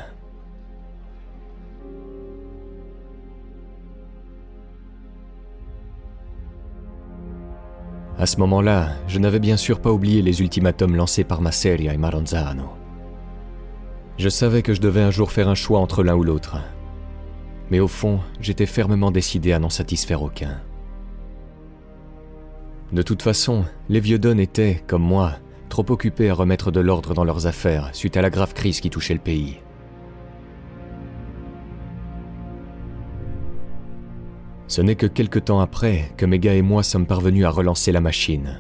À 8.20 8.28
ce 8.28 8.38
moment-là, 8.38 8.90
je 9.08 9.18
n'avais 9.18 9.40
bien 9.40 9.58
sûr 9.58 9.80
pas 9.82 9.92
oublié 9.92 10.22
les 10.22 10.42
ultimatums 10.42 10.96
lancés 10.96 11.24
par 11.24 11.42
Masseria 11.42 11.94
et 11.94 11.98
Maranzano. 11.98 12.70
Je 14.18 14.30
savais 14.30 14.62
que 14.62 14.76
je 14.76 14.82
devais 14.82 15.02
un 15.02 15.10
jour 15.10 15.32
faire 15.32 15.50
un 15.50 15.56
choix 15.56 15.80
entre 15.80 16.04
l'un 16.04 16.16
ou 16.16 16.24
l'autre. 16.24 16.58
Mais 17.72 17.80
au 17.80 17.88
fond, 17.88 18.20
j'étais 18.40 18.66
fermement 18.66 19.12
décidé 19.12 19.54
à 19.54 19.60
n'en 19.60 19.70
satisfaire 19.70 20.22
aucun. 20.22 20.62
De 22.92 23.02
toute 23.02 23.24
façon, 23.24 23.66
les 23.90 24.00
vieux 24.00 24.20
Don 24.20 24.38
étaient, 24.38 24.84
comme 24.86 25.02
moi, 25.02 25.34
trop 25.70 25.86
occupés 25.90 26.30
à 26.30 26.36
remettre 26.36 26.72
de 26.72 26.80
l'ordre 26.80 27.16
dans 27.16 27.24
leurs 27.24 27.48
affaires 27.48 27.90
suite 27.94 28.18
à 28.18 28.22
la 28.22 28.30
grave 28.30 28.54
crise 28.54 28.80
qui 28.80 28.92
touchait 28.92 29.16
le 29.16 29.20
pays. 29.20 29.60
Ce 34.68 34.82
n'est 34.82 34.96
que 34.96 35.08
quelque 35.08 35.40
temps 35.40 35.60
après 35.60 36.12
que 36.18 36.26
mes 36.26 36.40
gars 36.40 36.54
et 36.54 36.62
moi 36.62 36.84
sommes 36.84 37.06
parvenus 37.06 37.46
à 37.46 37.50
relancer 37.50 37.92
la 37.92 38.02
machine. 38.02 38.60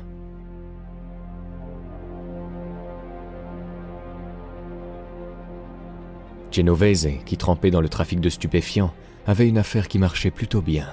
Genovese, 6.54 7.10
qui 7.26 7.38
trempait 7.38 7.72
dans 7.72 7.82
le 7.82 7.90
trafic 7.90 8.20
de 8.20 8.30
stupéfiants, 8.30 8.94
avait 9.26 9.48
une 9.48 9.58
affaire 9.58 9.88
qui 9.88 10.00
marchait 10.00 10.32
plutôt 10.32 10.62
bien. 10.62 10.88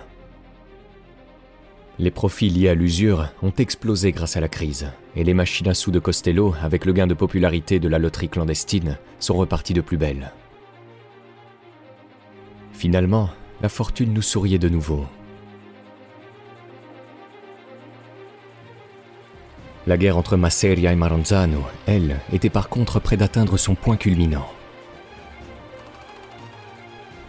Les 1.98 2.10
profits 2.10 2.48
liés 2.48 2.70
à 2.70 2.74
l'usure 2.74 3.28
ont 3.42 3.52
explosé 3.58 4.10
grâce 4.12 4.38
à 4.38 4.40
la 4.40 4.48
crise, 4.48 4.90
et 5.16 5.22
les 5.22 5.34
machines 5.34 5.68
à 5.68 5.74
sous 5.74 5.90
de 5.90 5.98
Costello, 5.98 6.54
avec 6.62 6.86
le 6.86 6.94
gain 6.94 7.06
de 7.06 7.12
popularité 7.12 7.78
de 7.78 7.88
la 7.88 7.98
loterie 7.98 8.30
clandestine, 8.30 8.96
sont 9.18 9.34
reparties 9.34 9.74
de 9.74 9.82
plus 9.82 9.98
belle. 9.98 10.32
Finalement, 12.72 13.28
la 13.60 13.68
fortune 13.68 14.14
nous 14.14 14.22
souriait 14.22 14.58
de 14.58 14.70
nouveau. 14.70 15.04
La 19.86 19.98
guerre 19.98 20.16
entre 20.16 20.38
Masseria 20.38 20.92
et 20.92 20.96
Maranzano, 20.96 21.62
elle, 21.86 22.16
était 22.32 22.48
par 22.48 22.70
contre 22.70 23.00
près 23.00 23.18
d'atteindre 23.18 23.58
son 23.58 23.74
point 23.74 23.96
culminant. 23.96 24.48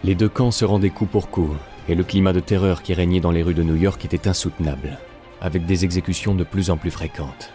Les 0.04 0.16
deux 0.16 0.28
camps 0.28 0.50
se 0.50 0.64
rendaient 0.64 0.90
coup 0.90 1.06
pour 1.06 1.30
coup, 1.30 1.54
et 1.88 1.94
le 1.94 2.02
climat 2.02 2.32
de 2.32 2.40
terreur 2.40 2.82
qui 2.82 2.92
régnait 2.92 3.20
dans 3.20 3.30
les 3.30 3.44
rues 3.44 3.54
de 3.54 3.62
New 3.62 3.76
York 3.76 4.04
était 4.04 4.26
insoutenable, 4.26 4.98
avec 5.40 5.64
des 5.64 5.84
exécutions 5.84 6.34
de 6.34 6.42
plus 6.42 6.70
en 6.70 6.76
plus 6.76 6.90
fréquentes. 6.90 7.52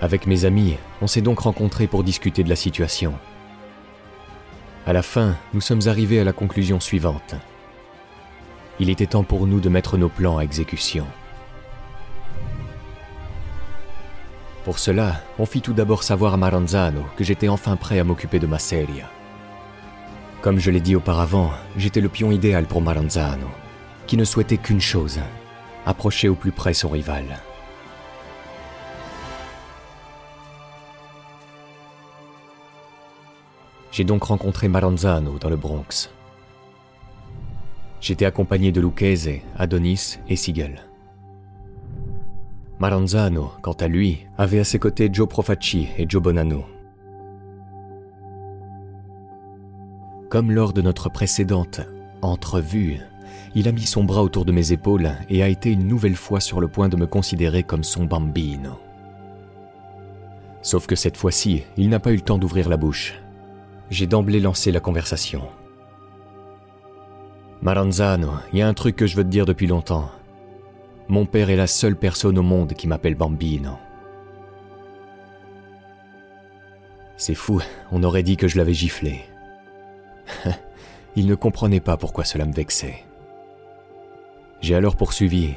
Avec 0.00 0.26
mes 0.26 0.44
amis, 0.44 0.76
on 1.00 1.06
s'est 1.06 1.20
donc 1.20 1.38
rencontrés 1.40 1.86
pour 1.86 2.02
discuter 2.02 2.42
de 2.42 2.48
la 2.48 2.56
situation. 2.56 3.14
À 4.84 4.92
la 4.92 5.02
fin, 5.02 5.36
nous 5.54 5.60
sommes 5.60 5.86
arrivés 5.86 6.18
à 6.18 6.24
la 6.24 6.32
conclusion 6.32 6.80
suivante. 6.80 7.36
Il 8.80 8.90
était 8.90 9.06
temps 9.06 9.24
pour 9.24 9.46
nous 9.46 9.60
de 9.60 9.68
mettre 9.68 9.98
nos 9.98 10.08
plans 10.08 10.38
à 10.38 10.42
exécution. 10.42 11.06
Pour 14.68 14.78
cela, 14.78 15.22
on 15.38 15.46
fit 15.46 15.62
tout 15.62 15.72
d'abord 15.72 16.02
savoir 16.02 16.34
à 16.34 16.36
Maranzano 16.36 17.02
que 17.16 17.24
j'étais 17.24 17.48
enfin 17.48 17.74
prêt 17.76 18.00
à 18.00 18.04
m'occuper 18.04 18.38
de 18.38 18.46
ma 18.46 18.56
Masseria. 18.56 19.08
Comme 20.42 20.58
je 20.58 20.70
l'ai 20.70 20.82
dit 20.82 20.94
auparavant, 20.94 21.52
j'étais 21.78 22.02
le 22.02 22.10
pion 22.10 22.30
idéal 22.30 22.66
pour 22.66 22.82
Maranzano, 22.82 23.46
qui 24.06 24.18
ne 24.18 24.24
souhaitait 24.24 24.58
qu'une 24.58 24.82
chose, 24.82 25.20
approcher 25.86 26.28
au 26.28 26.34
plus 26.34 26.52
près 26.52 26.74
son 26.74 26.90
rival. 26.90 27.24
J'ai 33.90 34.04
donc 34.04 34.24
rencontré 34.24 34.68
Maranzano 34.68 35.38
dans 35.38 35.48
le 35.48 35.56
Bronx. 35.56 36.10
J'étais 38.02 38.26
accompagné 38.26 38.70
de 38.70 38.82
Lucchese, 38.82 39.40
Adonis 39.56 40.18
et 40.28 40.36
Siegel. 40.36 40.82
Maranzano, 42.80 43.50
quant 43.60 43.72
à 43.72 43.88
lui, 43.88 44.26
avait 44.36 44.60
à 44.60 44.64
ses 44.64 44.78
côtés 44.78 45.10
Joe 45.12 45.28
Profacci 45.28 45.88
et 45.98 46.06
Joe 46.08 46.22
Bonanno. 46.22 46.64
Comme 50.30 50.52
lors 50.52 50.72
de 50.72 50.80
notre 50.80 51.08
précédente 51.08 51.80
entrevue, 52.22 53.00
il 53.56 53.66
a 53.66 53.72
mis 53.72 53.86
son 53.86 54.04
bras 54.04 54.22
autour 54.22 54.44
de 54.44 54.52
mes 54.52 54.70
épaules 54.70 55.10
et 55.28 55.42
a 55.42 55.48
été 55.48 55.72
une 55.72 55.88
nouvelle 55.88 56.14
fois 56.14 56.38
sur 56.38 56.60
le 56.60 56.68
point 56.68 56.88
de 56.88 56.96
me 56.96 57.06
considérer 57.06 57.64
comme 57.64 57.82
son 57.82 58.04
bambino. 58.04 58.78
Sauf 60.62 60.86
que 60.86 60.94
cette 60.94 61.16
fois-ci, 61.16 61.64
il 61.76 61.88
n'a 61.88 61.98
pas 61.98 62.12
eu 62.12 62.16
le 62.16 62.20
temps 62.20 62.38
d'ouvrir 62.38 62.68
la 62.68 62.76
bouche. 62.76 63.14
J'ai 63.90 64.06
d'emblée 64.06 64.38
lancé 64.38 64.70
la 64.70 64.80
conversation. 64.80 65.42
Maranzano, 67.60 68.34
il 68.52 68.60
y 68.60 68.62
a 68.62 68.68
un 68.68 68.74
truc 68.74 68.94
que 68.94 69.06
je 69.06 69.16
veux 69.16 69.24
te 69.24 69.30
dire 69.30 69.46
depuis 69.46 69.66
longtemps. 69.66 70.10
Mon 71.08 71.24
père 71.24 71.48
est 71.48 71.56
la 71.56 71.66
seule 71.66 71.96
personne 71.96 72.38
au 72.38 72.42
monde 72.42 72.74
qui 72.74 72.86
m'appelle 72.86 73.14
Bambino. 73.14 73.78
C'est 77.16 77.34
fou, 77.34 77.62
on 77.90 78.02
aurait 78.02 78.22
dit 78.22 78.36
que 78.36 78.46
je 78.46 78.58
l'avais 78.58 78.74
giflé. 78.74 79.24
Il 81.16 81.26
ne 81.26 81.34
comprenait 81.34 81.80
pas 81.80 81.96
pourquoi 81.96 82.24
cela 82.24 82.44
me 82.44 82.52
vexait. 82.52 83.04
J'ai 84.60 84.74
alors 84.74 84.96
poursuivi. 84.96 85.54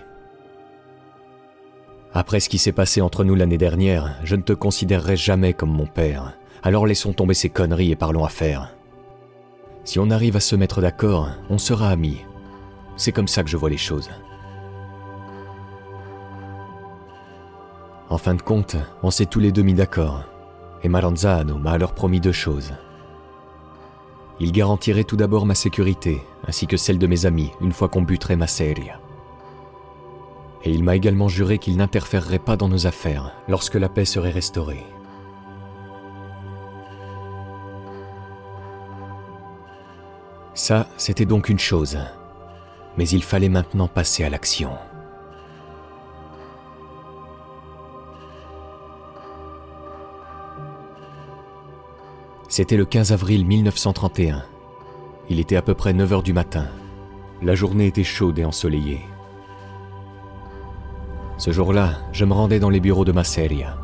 Après 2.14 2.40
ce 2.40 2.48
qui 2.48 2.58
s'est 2.58 2.72
passé 2.72 3.02
entre 3.02 3.26
nous 3.26 3.36
l'année 3.36 3.58
dernière, 3.58 4.16
je 4.24 4.38
ne 4.38 4.42
te 4.42 4.54
considérerai 4.54 5.18
jamais 5.18 5.54
comme 5.54 5.72
mon 5.72 5.86
père. 5.86 6.38
Alors 6.64 6.88
laissons 6.88 7.12
tomber 7.12 7.34
ces 7.34 7.50
conneries 7.50 7.92
et 7.92 7.96
parlons 7.98 8.24
affaires. 8.24 8.74
Si 9.84 10.00
on 10.00 10.12
arrive 10.12 10.38
à 10.38 10.42
se 10.42 10.56
mettre 10.56 10.82
d'accord, 10.82 11.30
on 11.50 11.58
sera 11.58 11.90
amis. 11.90 12.22
C'est 12.96 13.12
comme 13.12 13.28
ça 13.28 13.44
que 13.44 13.50
je 13.50 13.58
vois 13.58 13.70
les 13.70 13.78
choses. 13.78 14.10
En 18.12 18.18
fin 18.18 18.36
de 18.36 18.42
compte, 18.42 18.76
on 19.04 19.10
s'est 19.10 19.26
tous 19.26 19.40
les 19.40 19.54
deux 19.54 19.62
mis 19.62 19.74
d'accord, 19.74 20.26
et 20.84 20.90
Maranzano 20.90 21.58
m'a 21.58 21.72
alors 21.72 21.94
promis 21.94 22.20
deux 22.20 22.34
choses. 22.34 22.74
Il 24.42 24.52
garantirait 24.52 25.06
tout 25.06 25.16
d'abord 25.16 25.46
ma 25.46 25.56
sécurité, 25.56 26.22
ainsi 26.46 26.68
que 26.68 26.76
celle 26.76 27.00
de 27.00 27.08
mes 27.08 27.26
amis, 27.26 27.52
une 27.62 27.72
fois 27.72 27.88
qu'on 27.88 28.02
buterait 28.02 28.36
ma 28.36 28.48
série. 28.48 28.90
Et 30.66 30.72
il 30.72 30.84
m'a 30.84 30.98
également 30.98 31.30
juré 31.30 31.58
qu'il 31.58 31.78
n'interférerait 31.78 32.40
pas 32.40 32.58
dans 32.58 32.68
nos 32.68 32.86
affaires 32.86 33.32
lorsque 33.48 33.76
la 33.76 33.88
paix 33.88 34.04
serait 34.04 34.30
restaurée. 34.30 34.84
Ça, 40.54 40.90
c'était 40.98 41.26
donc 41.26 41.48
une 41.48 41.60
chose. 41.60 41.98
Mais 42.98 43.08
il 43.08 43.24
fallait 43.24 43.48
maintenant 43.48 43.88
passer 43.88 44.26
à 44.26 44.30
l'action. 44.30 44.72
C'était 52.52 52.76
le 52.76 52.84
15 52.84 53.14
avril 53.14 53.46
1931. 53.46 54.44
Il 55.30 55.40
était 55.40 55.56
à 55.56 55.62
peu 55.62 55.74
près 55.74 55.94
9 55.94 56.12
heures 56.12 56.22
du 56.22 56.34
matin. 56.34 56.66
La 57.42 57.56
journée 57.56 57.88
était 57.88 58.04
chaude 58.04 58.38
et 58.40 58.44
ensoleillée. 58.44 59.00
Ce 61.38 61.52
jour-là, 61.52 62.00
je 62.12 62.26
me 62.26 62.34
rendais 62.34 62.60
dans 62.60 62.70
les 62.70 62.82
bureaux 62.82 63.06
de 63.06 63.14
Masseria. 63.14 63.78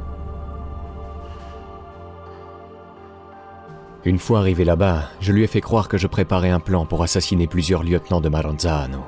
Une 4.04 4.20
fois 4.20 4.40
arrivé 4.40 4.66
là-bas, 4.66 5.12
je 5.22 5.32
lui 5.32 5.46
ai 5.46 5.48
fait 5.48 5.62
croire 5.62 5.88
que 5.88 5.98
je 5.98 6.08
préparais 6.08 6.50
un 6.50 6.60
plan 6.60 6.86
pour 6.86 7.04
assassiner 7.04 7.48
plusieurs 7.48 7.86
lieutenants 7.86 8.20
de 8.20 8.28
Maranzano. 8.28 9.06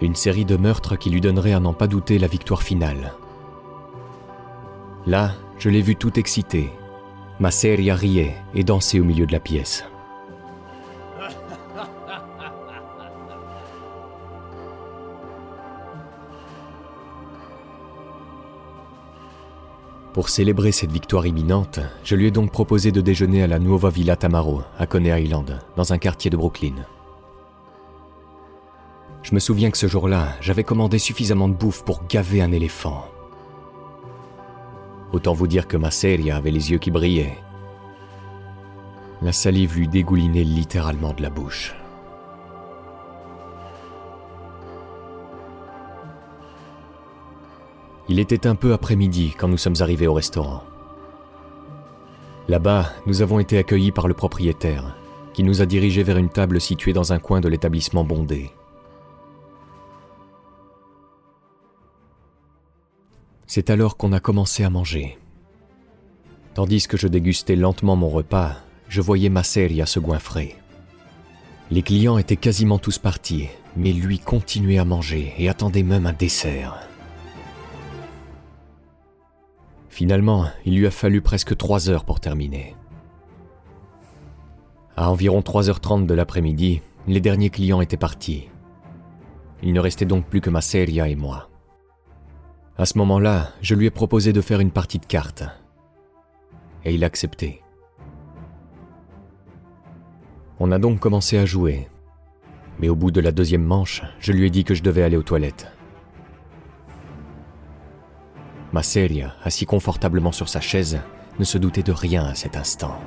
Une 0.00 0.16
série 0.16 0.44
de 0.44 0.56
meurtres 0.56 0.96
qui 0.96 1.10
lui 1.10 1.20
donnerait 1.20 1.52
à 1.52 1.60
n'en 1.60 1.72
pas 1.72 1.86
douter 1.86 2.18
la 2.18 2.26
victoire 2.26 2.64
finale. 2.64 3.12
Là, 5.06 5.34
je 5.56 5.70
l'ai 5.70 5.82
vu 5.82 5.94
tout 5.94 6.18
excité. 6.18 6.72
Masseria 7.40 7.94
riait 7.94 8.36
et 8.54 8.62
dansait 8.62 9.00
au 9.00 9.04
milieu 9.04 9.26
de 9.26 9.32
la 9.32 9.40
pièce. 9.40 9.84
Pour 20.12 20.28
célébrer 20.28 20.70
cette 20.70 20.92
victoire 20.92 21.26
imminente, 21.26 21.80
je 22.04 22.14
lui 22.14 22.28
ai 22.28 22.30
donc 22.30 22.52
proposé 22.52 22.92
de 22.92 23.00
déjeuner 23.00 23.42
à 23.42 23.48
la 23.48 23.58
Nuova 23.58 23.90
Villa 23.90 24.14
Tamaro, 24.14 24.62
à 24.78 24.86
Coney 24.86 25.24
Island, 25.24 25.58
dans 25.74 25.92
un 25.92 25.98
quartier 25.98 26.30
de 26.30 26.36
Brooklyn. 26.36 26.86
Je 29.24 29.34
me 29.34 29.40
souviens 29.40 29.72
que 29.72 29.78
ce 29.78 29.88
jour-là, 29.88 30.28
j'avais 30.40 30.62
commandé 30.62 31.00
suffisamment 31.00 31.48
de 31.48 31.54
bouffe 31.54 31.82
pour 31.82 32.06
gaver 32.06 32.42
un 32.42 32.52
éléphant. 32.52 33.06
Autant 35.14 35.32
vous 35.32 35.46
dire 35.46 35.68
que 35.68 35.76
ma 35.76 35.86
Masseria 35.86 36.36
avait 36.36 36.50
les 36.50 36.72
yeux 36.72 36.78
qui 36.78 36.90
brillaient. 36.90 37.38
La 39.22 39.30
salive 39.30 39.76
lui 39.76 39.86
dégoulinait 39.86 40.42
littéralement 40.42 41.12
de 41.12 41.22
la 41.22 41.30
bouche. 41.30 41.72
Il 48.08 48.18
était 48.18 48.48
un 48.48 48.56
peu 48.56 48.72
après-midi 48.72 49.36
quand 49.38 49.46
nous 49.46 49.56
sommes 49.56 49.76
arrivés 49.78 50.08
au 50.08 50.14
restaurant. 50.14 50.64
Là-bas, 52.48 52.90
nous 53.06 53.22
avons 53.22 53.38
été 53.38 53.56
accueillis 53.56 53.92
par 53.92 54.08
le 54.08 54.14
propriétaire, 54.14 54.96
qui 55.32 55.44
nous 55.44 55.62
a 55.62 55.66
dirigés 55.66 56.02
vers 56.02 56.18
une 56.18 56.28
table 56.28 56.60
située 56.60 56.92
dans 56.92 57.12
un 57.12 57.20
coin 57.20 57.40
de 57.40 57.48
l'établissement 57.48 58.02
bondé. 58.02 58.50
C'est 63.46 63.70
alors 63.70 63.96
qu'on 63.96 64.12
a 64.12 64.20
commencé 64.20 64.64
à 64.64 64.70
manger. 64.70 65.18
Tandis 66.54 66.86
que 66.86 66.96
je 66.96 67.08
dégustais 67.08 67.56
lentement 67.56 67.96
mon 67.96 68.08
repas, 68.08 68.56
je 68.88 69.00
voyais 69.00 69.28
ma 69.28 69.40
à 69.40 69.86
se 69.86 69.98
goinfrer. 69.98 70.56
Les 71.70 71.82
clients 71.82 72.18
étaient 72.18 72.36
quasiment 72.36 72.78
tous 72.78 72.98
partis, 72.98 73.48
mais 73.76 73.92
lui 73.92 74.18
continuait 74.18 74.78
à 74.78 74.84
manger 74.84 75.34
et 75.38 75.48
attendait 75.48 75.82
même 75.82 76.06
un 76.06 76.12
dessert. 76.12 76.78
Finalement, 79.88 80.46
il 80.64 80.76
lui 80.76 80.86
a 80.86 80.90
fallu 80.90 81.22
presque 81.22 81.56
trois 81.56 81.88
heures 81.88 82.04
pour 82.04 82.20
terminer. 82.20 82.74
À 84.96 85.10
environ 85.10 85.40
3h30 85.40 86.06
de 86.06 86.14
l'après-midi, 86.14 86.82
les 87.06 87.20
derniers 87.20 87.50
clients 87.50 87.80
étaient 87.80 87.96
partis. 87.96 88.48
Il 89.62 89.72
ne 89.72 89.80
restait 89.80 90.04
donc 90.04 90.26
plus 90.26 90.40
que 90.40 90.50
ma 90.50 90.58
Masseria 90.58 91.08
et 91.08 91.16
moi. 91.16 91.48
À 92.76 92.86
ce 92.86 92.98
moment-là, 92.98 93.50
je 93.62 93.76
lui 93.76 93.86
ai 93.86 93.90
proposé 93.90 94.32
de 94.32 94.40
faire 94.40 94.58
une 94.58 94.72
partie 94.72 94.98
de 94.98 95.06
cartes. 95.06 95.44
Et 96.84 96.92
il 96.92 97.04
a 97.04 97.06
accepté. 97.06 97.62
On 100.58 100.72
a 100.72 100.80
donc 100.80 100.98
commencé 100.98 101.38
à 101.38 101.46
jouer. 101.46 101.88
Mais 102.80 102.88
au 102.88 102.96
bout 102.96 103.12
de 103.12 103.20
la 103.20 103.30
deuxième 103.30 103.62
manche, 103.62 104.02
je 104.18 104.32
lui 104.32 104.46
ai 104.46 104.50
dit 104.50 104.64
que 104.64 104.74
je 104.74 104.82
devais 104.82 105.04
aller 105.04 105.16
aux 105.16 105.22
toilettes. 105.22 105.68
Masseria, 108.72 109.34
assis 109.44 109.66
confortablement 109.66 110.32
sur 110.32 110.48
sa 110.48 110.60
chaise, 110.60 110.98
ne 111.38 111.44
se 111.44 111.58
doutait 111.58 111.84
de 111.84 111.92
rien 111.92 112.24
à 112.24 112.34
cet 112.34 112.56
instant. 112.56 112.98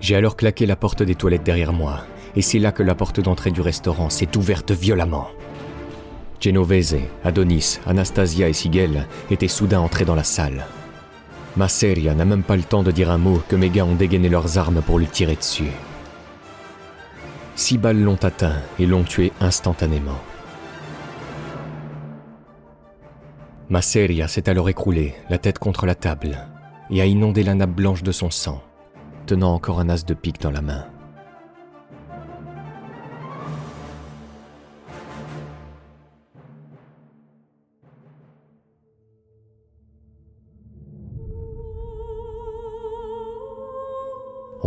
J'ai 0.00 0.16
alors 0.16 0.36
claqué 0.36 0.64
la 0.64 0.76
porte 0.76 1.02
des 1.02 1.14
toilettes 1.14 1.44
derrière 1.44 1.74
moi, 1.74 2.06
et 2.36 2.40
c'est 2.40 2.58
là 2.58 2.72
que 2.72 2.82
la 2.82 2.94
porte 2.94 3.20
d'entrée 3.20 3.50
du 3.50 3.60
restaurant 3.60 4.08
s'est 4.08 4.34
ouverte 4.38 4.70
violemment. 4.70 5.28
Genovese, 6.42 6.96
Adonis, 7.22 7.78
Anastasia 7.86 8.48
et 8.48 8.52
Sigel 8.52 9.06
étaient 9.30 9.46
soudain 9.46 9.78
entrés 9.78 10.04
dans 10.04 10.16
la 10.16 10.24
salle. 10.24 10.66
Masseria 11.56 12.16
n'a 12.16 12.24
même 12.24 12.42
pas 12.42 12.56
le 12.56 12.64
temps 12.64 12.82
de 12.82 12.90
dire 12.90 13.12
un 13.12 13.18
mot 13.18 13.40
que 13.48 13.54
mes 13.54 13.70
gars 13.70 13.84
ont 13.84 13.94
dégainé 13.94 14.28
leurs 14.28 14.58
armes 14.58 14.82
pour 14.82 14.98
lui 14.98 15.06
tirer 15.06 15.36
dessus. 15.36 15.70
Six 17.54 17.78
balles 17.78 18.02
l'ont 18.02 18.18
atteint 18.24 18.56
et 18.80 18.86
l'ont 18.86 19.04
tué 19.04 19.32
instantanément. 19.40 20.18
Masseria 23.68 24.26
s'est 24.26 24.48
alors 24.48 24.68
écroulé, 24.68 25.14
la 25.30 25.38
tête 25.38 25.60
contre 25.60 25.86
la 25.86 25.94
table, 25.94 26.38
et 26.90 27.00
a 27.00 27.06
inondé 27.06 27.44
la 27.44 27.54
nappe 27.54 27.70
blanche 27.70 28.02
de 28.02 28.10
son 28.10 28.30
sang, 28.30 28.60
tenant 29.26 29.54
encore 29.54 29.78
un 29.78 29.88
as 29.88 30.04
de 30.04 30.14
pique 30.14 30.40
dans 30.40 30.50
la 30.50 30.60
main. 30.60 30.86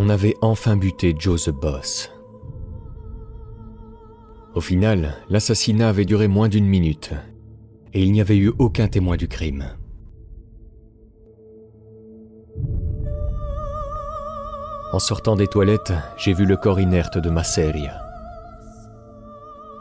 On 0.08 0.10
avait 0.10 0.36
enfin 0.43 0.78
buté 0.78 1.16
Joe 1.18 1.45
the 1.45 1.49
Boss. 1.49 2.12
Au 4.53 4.62
final, 4.62 5.16
l'assassinat 5.30 5.89
avait 5.89 6.06
duré 6.06 6.28
moins 6.28 6.47
d'une 6.47 6.68
minute 6.68 7.10
et 7.91 8.03
il 8.03 8.12
n'y 8.12 8.22
avait 8.22 8.38
eu 8.38 8.53
aucun 8.60 8.88
témoin 8.88 9.18
du 9.18 9.28
crime. 9.28 9.66
En 14.93 14.99
sortant 14.99 15.36
des 15.36 15.47
toilettes, 15.47 15.93
j'ai 16.18 16.34
vu 16.34 16.45
le 16.45 16.56
corps 16.56 16.80
inerte 16.80 17.18
de 17.18 17.32
Masseria. 17.32 17.99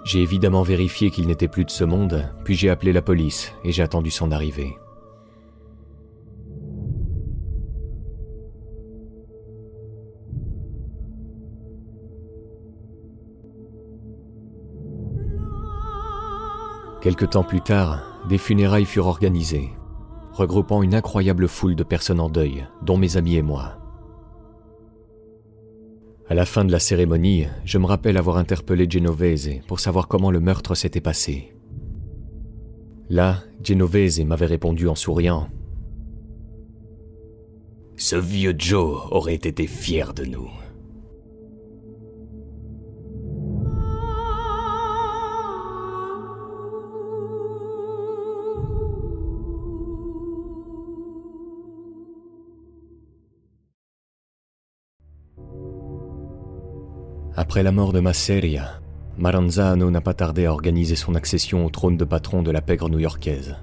J'ai 0.06 0.22
évidemment 0.22 0.62
vérifié 0.62 1.10
qu'il 1.10 1.26
n'était 1.26 1.48
plus 1.48 1.66
de 1.66 1.70
ce 1.70 1.84
monde, 1.84 2.32
puis 2.44 2.54
j'ai 2.54 2.70
appelé 2.70 2.94
la 2.94 3.02
police 3.02 3.52
et 3.62 3.72
j'ai 3.72 3.82
attendu 3.82 4.10
son 4.10 4.32
arrivée. 4.32 4.78
Quelque 17.04 17.26
temps 17.26 17.44
plus 17.44 17.60
tard, 17.60 18.02
des 18.30 18.38
funérailles 18.38 18.86
furent 18.86 19.08
organisées, 19.08 19.68
regroupant 20.32 20.82
une 20.82 20.94
incroyable 20.94 21.48
foule 21.48 21.76
de 21.76 21.82
personnes 21.82 22.18
en 22.18 22.30
deuil, 22.30 22.66
dont 22.80 22.96
mes 22.96 23.18
amis 23.18 23.36
et 23.36 23.42
moi. 23.42 23.76
À 26.30 26.32
la 26.32 26.46
fin 26.46 26.64
de 26.64 26.72
la 26.72 26.78
cérémonie, 26.78 27.44
je 27.66 27.76
me 27.76 27.84
rappelle 27.84 28.16
avoir 28.16 28.38
interpellé 28.38 28.86
Genovese 28.88 29.60
pour 29.66 29.80
savoir 29.80 30.08
comment 30.08 30.30
le 30.30 30.40
meurtre 30.40 30.74
s'était 30.74 31.02
passé. 31.02 31.54
Là, 33.10 33.40
Genovese 33.62 34.20
m'avait 34.20 34.46
répondu 34.46 34.88
en 34.88 34.94
souriant. 34.94 35.48
Ce 37.98 38.16
vieux 38.16 38.54
Joe 38.56 39.08
aurait 39.10 39.34
été 39.34 39.66
fier 39.66 40.14
de 40.14 40.24
nous. 40.24 40.48
Après 57.36 57.64
la 57.64 57.72
mort 57.72 57.92
de 57.92 57.98
Masseria, 57.98 58.80
Maranzano 59.18 59.90
n'a 59.90 60.00
pas 60.00 60.14
tardé 60.14 60.46
à 60.46 60.52
organiser 60.52 60.94
son 60.94 61.16
accession 61.16 61.66
au 61.66 61.70
trône 61.70 61.96
de 61.96 62.04
patron 62.04 62.44
de 62.44 62.52
la 62.52 62.60
pègre 62.60 62.88
new-yorkaise. 62.88 63.56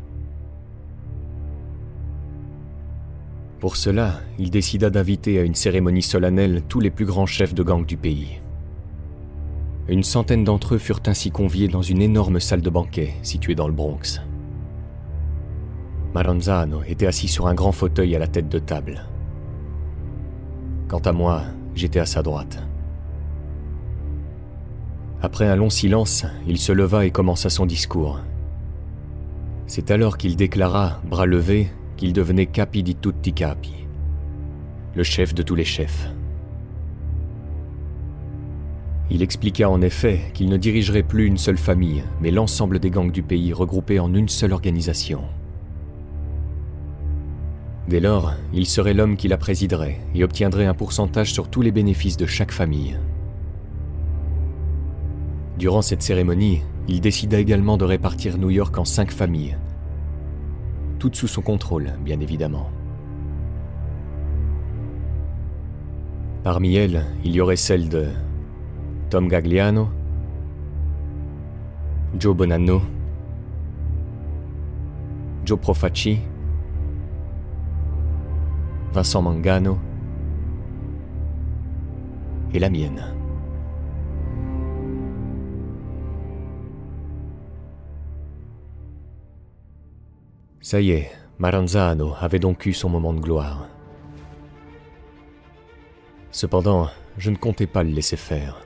Pour 3.62 3.78
cela, 3.78 4.20
il 4.38 4.50
décida 4.50 4.90
d'inviter 4.90 5.40
à 5.40 5.44
une 5.44 5.56
cérémonie 5.56 6.02
solennelle 6.02 6.64
tous 6.68 6.82
les 6.82 6.90
plus 6.90 7.06
grands 7.06 7.26
chefs 7.26 7.54
de 7.54 7.64
gang 7.64 7.86
du 7.86 7.96
pays. 7.96 8.42
Une 9.88 10.04
centaine 10.04 10.44
d'entre 10.44 10.76
eux 10.76 10.78
furent 10.78 11.04
ainsi 11.06 11.32
conviés 11.32 11.70
dans 11.70 11.82
une 11.82 12.02
énorme 12.02 12.42
salle 12.42 12.62
de 12.62 12.70
banquet 12.70 13.14
située 13.22 13.56
dans 13.56 13.68
le 13.68 13.74
Bronx. 13.74 14.22
Maranzano 16.14 16.82
était 16.88 17.08
assis 17.08 17.30
sur 17.30 17.48
un 17.48 17.54
grand 17.54 17.72
fauteuil 17.72 18.18
à 18.18 18.20
la 18.20 18.28
tête 18.28 18.50
de 18.50 18.60
table. 18.60 19.06
Quant 20.90 21.00
à 21.00 21.14
moi, 21.14 21.44
j'étais 21.74 22.00
à 22.00 22.06
sa 22.06 22.22
droite. 22.22 22.62
Après 25.24 25.48
un 25.48 25.56
long 25.56 25.70
silence, 25.70 26.26
il 26.48 26.58
se 26.58 26.72
leva 26.72 27.06
et 27.06 27.12
commença 27.12 27.50
son 27.50 27.68
discours. 27.68 28.22
C'est 29.68 29.92
alors 29.92 30.18
qu'il 30.18 30.36
déclara, 30.36 31.00
bras 31.06 31.28
levés, 31.28 31.70
qu'il 31.96 32.12
devenait 32.12 32.48
capi 32.48 32.82
di 32.82 32.96
tutti 32.96 33.32
capi, 33.32 33.86
le 34.96 35.04
chef 35.04 35.36
de 35.36 35.44
tous 35.44 35.54
les 35.54 35.64
chefs. 35.64 36.10
Il 39.12 39.22
expliqua 39.22 39.70
en 39.70 39.82
effet 39.82 40.22
qu'il 40.34 40.50
ne 40.50 40.58
dirigerait 40.58 41.04
plus 41.04 41.28
une 41.28 41.38
seule 41.38 41.58
famille, 41.58 42.04
mais 42.20 42.32
l'ensemble 42.32 42.80
des 42.80 42.90
gangs 42.90 43.12
du 43.12 43.22
pays 43.22 43.54
regroupés 43.54 44.00
en 44.00 44.14
une 44.16 44.30
seule 44.30 44.54
organisation. 44.54 45.22
Dès 47.88 48.00
lors, 48.00 48.34
il 48.54 48.66
serait 48.66 48.94
l'homme 48.94 49.18
qui 49.18 49.28
la 49.28 49.38
présiderait 49.38 50.00
et 50.16 50.24
obtiendrait 50.24 50.66
un 50.66 50.74
pourcentage 50.74 51.32
sur 51.32 51.50
tous 51.50 51.62
les 51.62 51.72
bénéfices 51.72 52.18
de 52.18 52.26
chaque 52.26 52.52
famille. 52.52 52.98
Durant 55.62 55.84
cette 55.84 56.02
cérémonie, 56.02 56.64
il 56.88 57.02
décida 57.02 57.38
également 57.38 57.78
de 57.78 57.86
répartir 57.86 58.40
New 58.40 58.50
York 58.50 58.76
en 58.80 58.84
cinq 58.84 59.12
familles. 59.12 59.58
toutes 60.98 61.16
sous 61.16 61.28
son 61.28 61.44
contrôle, 61.44 61.92
bien 62.04 62.20
évidemment. 62.20 62.72
Parmi 66.44 66.74
elles, 66.74 67.06
il 67.24 67.34
y 67.34 67.42
aurait 67.42 67.58
celle 67.58 67.90
de 67.90 68.08
Tom 69.12 69.28
Gagliano, 69.28 69.90
Joe 72.20 72.36
Bonanno, 72.36 72.82
Joe 75.46 75.60
Profacci, 75.60 76.22
Vincent 78.94 79.22
Mangano 79.22 79.78
et 82.52 82.58
la 82.58 82.72
mienne. 82.72 83.21
Ça 90.64 90.80
y 90.80 90.92
est, 90.92 91.12
Maranzano 91.40 92.14
avait 92.20 92.38
donc 92.38 92.68
eu 92.68 92.74
son 92.74 92.88
moment 92.88 93.14
de 93.14 93.20
gloire. 93.20 93.68
Cependant, 96.30 96.88
je 97.18 97.32
ne 97.32 97.36
comptais 97.36 97.66
pas 97.66 97.82
le 97.82 97.90
laisser 97.90 98.16
faire. 98.16 98.62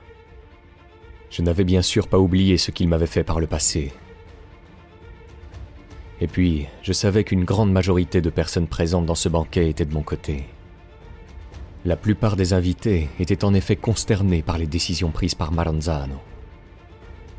Je 1.30 1.40
n'avais 1.40 1.64
bien 1.64 1.80
sûr 1.80 2.06
pas 2.06 2.18
oublié 2.18 2.58
ce 2.58 2.70
qu'il 2.70 2.86
m'avait 2.88 3.06
fait 3.06 3.24
par 3.24 3.40
le 3.40 3.46
passé. 3.46 3.94
Et 6.20 6.26
puis, 6.26 6.66
je 6.82 6.92
savais 6.92 7.24
qu'une 7.24 7.44
grande 7.44 7.72
majorité 7.72 8.20
de 8.20 8.30
personnes 8.30 8.68
présentes 8.68 9.06
dans 9.06 9.14
ce 9.14 9.30
banquet 9.30 9.70
étaient 9.70 9.86
de 9.86 9.94
mon 9.94 10.02
côté. 10.02 10.44
La 11.86 11.96
plupart 11.96 12.36
des 12.36 12.52
invités 12.52 13.08
étaient 13.18 13.42
en 13.42 13.54
effet 13.54 13.76
consternés 13.76 14.42
par 14.42 14.58
les 14.58 14.66
décisions 14.66 15.10
prises 15.10 15.34
par 15.34 15.50
Maranzano. 15.50 16.20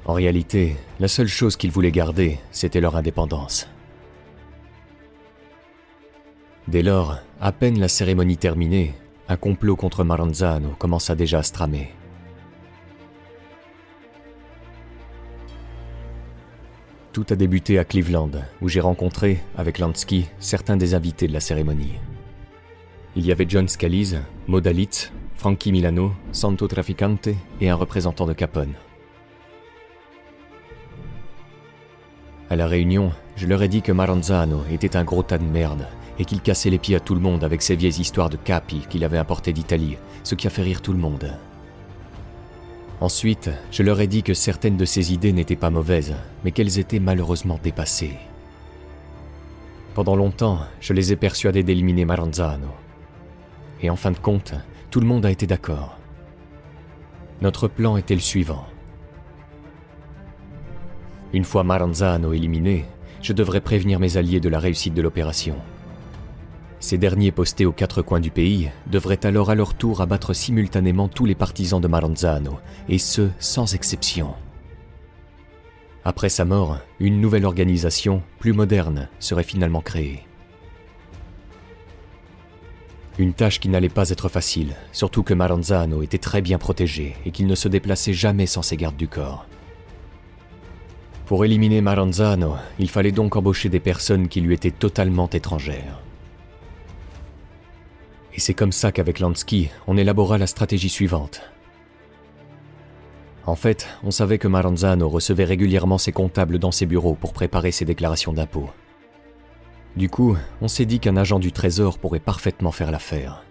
En 0.05 0.14
réalité, 0.14 0.78
la 0.99 1.08
seule 1.08 1.28
chose 1.28 1.58
qu'ils 1.58 1.72
voulaient 1.72 1.91
garder, 1.91 2.39
c'était 2.51 2.82
leur 2.82 2.95
indépendance. 2.95 3.68
Dès 6.68 6.84
lors, 6.84 7.20
à 7.39 7.53
peine 7.53 7.80
la 7.80 7.88
cérémonie 7.88 8.36
terminée, 8.36 8.93
un 9.30 9.38
complot 9.38 9.78
contre 9.78 10.03
Maranzano 10.03 10.72
commença 10.78 11.15
déjà 11.15 11.39
à 11.39 11.43
se 11.43 11.53
tramer. 11.53 11.93
Tout 17.13 17.26
a 17.30 17.36
débuté 17.36 17.80
à 17.80 17.86
Cleveland, 17.86 18.32
où 18.61 18.68
j'ai 18.68 18.82
rencontré, 18.82 19.39
avec 19.57 19.80
Lansky, 19.80 20.28
certains 20.39 20.76
des 20.76 20.93
invités 20.93 21.30
de 21.30 21.34
la 21.34 21.39
cérémonie. 21.39 21.93
Il 23.15 23.26
y 23.26 23.32
avait 23.32 23.47
John 23.47 23.70
Scalise, 23.70 24.22
Modalitz, 24.47 25.13
Frankie 25.36 25.72
Milano, 25.72 26.11
Santo 26.34 26.68
Traficante 26.68 27.30
et 27.61 27.70
un 27.70 27.76
représentant 27.76 28.28
de 28.28 28.34
Capone. 28.34 28.74
À 32.49 32.57
la 32.57 32.68
réunion, 32.68 33.13
je 33.38 33.47
leur 33.47 33.63
ai 33.63 33.70
dit 33.70 33.82
que 33.82 33.93
Maranzano 33.93 34.65
était 34.70 34.97
un 34.97 35.05
gros 35.05 35.24
tas 35.24 35.38
de 35.38 35.45
merde 35.45 35.88
et 36.20 36.26
qu'il 36.26 36.41
cassait 36.41 36.70
les 36.70 36.80
pieds 36.80 36.95
à 36.95 36.99
tout 36.99 37.15
le 37.15 37.22
monde 37.22 37.43
avec 37.43 37.61
ses 37.61 37.76
vieilles 37.76 38.01
histoires 38.01 38.30
de 38.30 38.38
capi 38.38 38.86
qu'il 38.89 39.03
avait 39.03 39.18
importées 39.18 39.53
d'Italie, 39.53 39.97
ce 40.24 40.36
qui 40.36 40.47
a 40.47 40.49
fait 40.49 40.63
rire 40.63 40.82
tout 40.82 40.93
le 40.93 40.99
monde. 40.99 41.34
Ensuite, 42.99 43.51
je 43.72 43.84
leur 43.84 44.01
ai 44.01 44.07
dit 44.07 44.24
que 44.24 44.34
certaines 44.34 44.78
de 44.78 44.86
ces 44.86 45.13
idées 45.13 45.34
n'étaient 45.34 45.55
pas 45.55 45.70
mauvaises, 45.70 46.15
mais 46.43 46.51
qu'elles 46.51 46.80
étaient 46.80 46.99
malheureusement 46.99 47.59
dépassées. 47.61 48.18
Pendant 49.93 50.15
longtemps, 50.15 50.59
je 50.80 50.93
les 50.93 51.11
ai 51.11 51.15
persuadés 51.15 51.63
d'éliminer 51.63 52.05
Maranzano. 52.05 52.70
Et 53.82 53.89
en 53.91 53.95
fin 53.95 54.11
de 54.11 54.18
compte, 54.18 54.53
tout 54.89 54.99
le 54.99 55.05
monde 55.05 55.26
a 55.26 55.32
été 55.32 55.45
d'accord. 55.45 55.97
Notre 57.41 57.68
plan 57.68 57.97
était 57.97 58.15
le 58.15 58.22
suivant. 58.22 58.65
Une 61.34 61.43
fois 61.43 61.63
Maranzano 61.63 62.34
éliminé, 62.34 62.86
je 63.22 63.34
devrais 63.34 63.61
prévenir 63.61 63.99
mes 63.99 64.18
alliés 64.18 64.39
de 64.39 64.49
la 64.49 64.59
réussite 64.59 64.95
de 64.95 65.01
l'opération. 65.01 65.57
Ces 66.80 66.98
derniers 66.98 67.32
postés 67.32 67.66
aux 67.66 67.72
quatre 67.72 68.02
coins 68.02 68.20
du 68.20 68.30
pays 68.30 68.70
devraient 68.86 69.26
alors 69.26 69.50
à 69.50 69.56
leur 69.56 69.74
tour 69.74 70.02
abattre 70.02 70.34
simultanément 70.34 71.08
tous 71.08 71.26
les 71.26 71.36
partisans 71.36 71.82
de 71.82 71.88
Maranzano, 71.88 72.60
et 72.88 73.00
ce, 73.00 73.30
sans 73.40 73.74
exception. 73.74 74.36
Après 76.06 76.30
sa 76.30 76.46
mort, 76.46 76.78
une 77.00 77.20
nouvelle 77.20 77.46
organisation, 77.46 78.22
plus 78.40 78.54
moderne, 78.54 79.10
serait 79.20 79.44
finalement 79.44 79.82
créée. 79.82 80.24
Une 83.18 83.34
tâche 83.34 83.60
qui 83.60 83.68
n'allait 83.68 83.90
pas 83.90 84.12
être 84.12 84.30
facile, 84.30 84.76
surtout 84.92 85.24
que 85.24 85.34
Maranzano 85.34 86.04
était 86.04 86.20
très 86.20 86.42
bien 86.42 86.60
protégé 86.60 87.16
et 87.26 87.32
qu'il 87.32 87.48
ne 87.48 87.56
se 87.56 87.68
déplaçait 87.68 88.14
jamais 88.14 88.46
sans 88.46 88.62
ses 88.62 88.78
gardes 88.78 88.96
du 88.96 89.08
corps. 89.08 89.48
Pour 91.26 91.44
éliminer 91.44 91.82
Maranzano, 91.82 92.54
il 92.78 92.90
fallait 92.90 93.12
donc 93.12 93.36
embaucher 93.36 93.68
des 93.68 93.80
personnes 93.80 94.28
qui 94.28 94.40
lui 94.40 94.54
étaient 94.54 94.72
totalement 94.72 95.28
étrangères. 95.30 96.04
Et 98.38 98.40
c'est 98.40 98.54
comme 98.54 98.72
ça 98.72 98.92
qu'avec 98.92 99.20
Lansky, 99.20 99.72
on 99.88 99.98
élabora 99.98 100.38
la 100.38 100.46
stratégie 100.46 100.90
suivante. 100.90 101.42
En 103.48 103.56
fait, 103.56 103.88
on 104.04 104.12
savait 104.12 104.38
que 104.38 104.48
Maranzano 104.48 105.10
recevait 105.10 105.44
régulièrement 105.44 105.98
ses 105.98 106.12
comptables 106.12 106.60
dans 106.60 106.72
ses 106.72 106.86
bureaux 106.86 107.16
pour 107.16 107.34
préparer 107.34 107.72
ses 107.72 107.86
déclarations 107.86 108.34
d'impôts. 108.34 108.70
Du 109.96 110.10
coup, 110.10 110.38
on 110.62 110.68
s'est 110.68 110.86
dit 110.86 111.00
qu'un 111.00 111.18
agent 111.18 111.40
du 111.40 111.52
Trésor 111.52 111.98
pourrait 111.98 112.20
parfaitement 112.20 112.72
faire 112.72 112.92
l'affaire. 112.92 113.44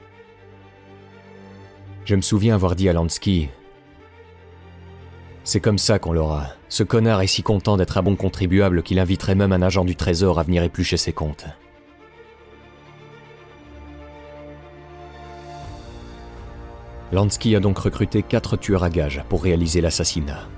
Je 2.05 2.15
me 2.15 2.23
souviens 2.23 2.55
avoir 2.55 2.77
dit 2.77 2.89
à 2.89 2.93
Lansky 2.93 3.49
C'est 5.43 5.61
comme 5.61 5.79
ça 5.79 5.99
qu'on 5.99 6.13
l'aura. 6.13 6.51
Ce 6.69 6.85
connard 6.85 7.23
est 7.23 7.27
si 7.27 7.43
content 7.43 7.77
d'être 7.77 7.99
un 7.99 8.03
bon 8.03 8.15
contribuable 8.15 8.85
qu'il 8.85 9.01
inviterait 9.01 9.35
même 9.35 9.53
un 9.53 9.63
agent 9.63 9.85
du 9.85 9.97
Trésor 9.97 10.39
à 10.39 10.45
venir 10.45 10.63
éplucher 10.63 10.97
ses 10.97 11.13
comptes. 11.13 11.47
Lansky 17.13 17.55
a 17.55 17.61
donc 17.61 17.79
recruté 17.79 18.23
quatre 18.23 18.57
tueurs 18.57 18.83
à 18.83 18.91
gages 18.91 19.23
pour 19.29 19.43
réaliser 19.43 19.81
l'assassinat. 19.81 20.49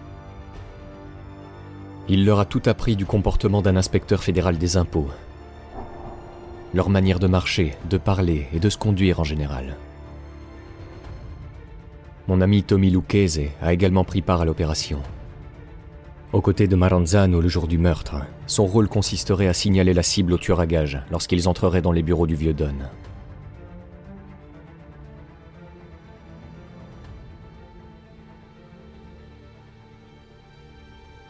Il 2.09 2.25
leur 2.25 2.41
a 2.41 2.47
tout 2.47 2.63
appris 2.65 2.97
du 2.97 3.05
comportement 3.05 3.61
d'un 3.61 3.77
inspecteur 3.77 4.23
fédéral 4.23 4.57
des 4.57 4.79
impôts, 4.79 5.09
leur 6.73 6.89
manière 6.89 7.19
de 7.19 7.27
marcher, 7.27 7.75
de 7.89 7.99
parler 7.99 8.47
et 8.53 8.61
de 8.61 8.69
se 8.69 8.79
conduire 8.79 9.21
en 9.21 9.25
général. 9.25 9.77
Mon 12.29 12.41
ami 12.41 12.63
Tommy 12.63 12.91
Lucchese 12.91 13.51
a 13.63 13.73
également 13.73 14.05
pris 14.05 14.23
part 14.23 14.43
à 14.43 14.45
l'opération. 14.45 15.01
Aux 16.33 16.43
côtés 16.43 16.67
de 16.67 16.77
Maranzano 16.77 17.41
le 17.41 17.49
jour 17.49 17.67
du 17.69 17.79
meurtre, 17.79 18.17
son 18.47 18.67
rôle 18.67 18.89
consisterait 18.89 19.49
à 19.49 19.55
signaler 19.55 19.95
la 19.95 20.03
cible 20.03 20.35
aux 20.35 20.39
tueurs 20.39 20.61
à 20.61 20.67
gages 20.67 21.01
lorsqu'ils 21.11 21.49
entreraient 21.49 21.81
dans 21.81 21.93
les 21.93 22.03
bureaux 22.03 22.27
du 22.27 22.35
vieux 22.35 22.53
Don. 22.53 22.75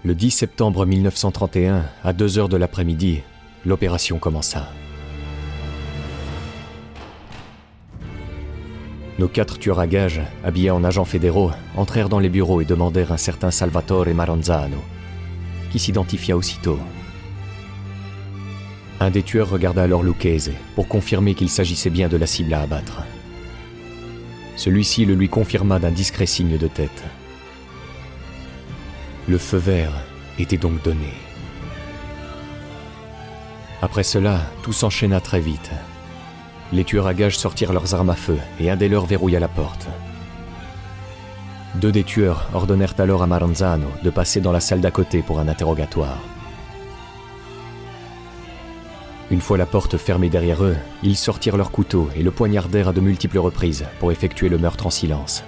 Le 0.08 0.14
10 0.14 0.30
septembre 0.30 0.86
1931, 0.86 1.84
à 2.02 2.14
2 2.14 2.38
heures 2.38 2.48
de 2.48 2.56
l'après-midi, 2.56 3.20
l'opération 3.66 4.18
commença. 4.18 4.72
Nos 9.18 9.28
quatre 9.28 9.58
tueurs 9.58 9.80
à 9.80 9.86
gages, 9.86 10.22
habillés 10.42 10.70
en 10.70 10.82
agents 10.82 11.04
fédéraux, 11.04 11.50
entrèrent 11.76 12.08
dans 12.08 12.20
les 12.20 12.30
bureaux 12.30 12.62
et 12.62 12.64
demandèrent 12.64 13.12
un 13.12 13.18
certain 13.18 13.50
Salvatore 13.50 14.06
Maranzano, 14.14 14.78
qui 15.70 15.78
s'identifia 15.78 16.38
aussitôt. 16.38 16.78
Un 19.00 19.10
des 19.10 19.22
tueurs 19.22 19.50
regarda 19.50 19.82
alors 19.82 20.02
Lucchese 20.02 20.52
pour 20.74 20.88
confirmer 20.88 21.34
qu'il 21.34 21.50
s'agissait 21.50 21.90
bien 21.90 22.08
de 22.08 22.16
la 22.16 22.26
cible 22.26 22.54
à 22.54 22.62
abattre. 22.62 23.02
Celui-ci 24.56 25.04
le 25.04 25.14
lui 25.14 25.28
confirma 25.28 25.78
d'un 25.78 25.90
discret 25.90 26.24
signe 26.24 26.56
de 26.56 26.66
tête. 26.66 27.04
Le 29.28 29.36
feu 29.36 29.58
vert 29.58 29.92
était 30.38 30.56
donc 30.56 30.82
donné. 30.82 31.12
Après 33.82 34.02
cela, 34.02 34.40
tout 34.62 34.72
s'enchaîna 34.72 35.20
très 35.20 35.40
vite. 35.40 35.70
Les 36.72 36.82
tueurs 36.82 37.06
à 37.06 37.12
gages 37.12 37.36
sortirent 37.36 37.74
leurs 37.74 37.94
armes 37.94 38.08
à 38.08 38.14
feu 38.14 38.38
et 38.58 38.70
un 38.70 38.76
des 38.76 38.88
leurs 38.88 39.04
verrouilla 39.04 39.38
la 39.38 39.48
porte. 39.48 39.86
Deux 41.74 41.92
des 41.92 42.04
tueurs 42.04 42.48
ordonnèrent 42.54 42.94
alors 42.96 43.22
à 43.22 43.26
Maranzano 43.26 43.88
de 44.02 44.08
passer 44.08 44.40
dans 44.40 44.52
la 44.52 44.60
salle 44.60 44.80
d'à 44.80 44.90
côté 44.90 45.20
pour 45.20 45.40
un 45.40 45.48
interrogatoire. 45.48 46.20
Une 49.30 49.42
fois 49.42 49.58
la 49.58 49.66
porte 49.66 49.98
fermée 49.98 50.30
derrière 50.30 50.64
eux, 50.64 50.76
ils 51.02 51.18
sortirent 51.18 51.58
leurs 51.58 51.70
couteaux 51.70 52.08
et 52.16 52.22
le 52.22 52.30
poignardèrent 52.30 52.88
à 52.88 52.92
de 52.94 53.02
multiples 53.02 53.38
reprises 53.38 53.84
pour 54.00 54.10
effectuer 54.10 54.48
le 54.48 54.56
meurtre 54.56 54.86
en 54.86 54.90
silence. 54.90 55.44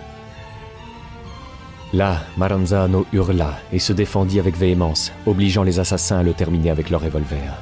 Là, 1.93 2.21
Maranzano 2.37 3.05
hurla 3.13 3.59
et 3.73 3.81
se 3.81 3.93
défendit 3.93 4.39
avec 4.39 4.57
véhémence, 4.57 5.13
obligeant 5.27 5.65
les 5.65 5.81
assassins 5.81 6.19
à 6.19 6.23
le 6.23 6.33
terminer 6.33 6.71
avec 6.71 6.89
leur 6.89 7.01
revolver. 7.01 7.53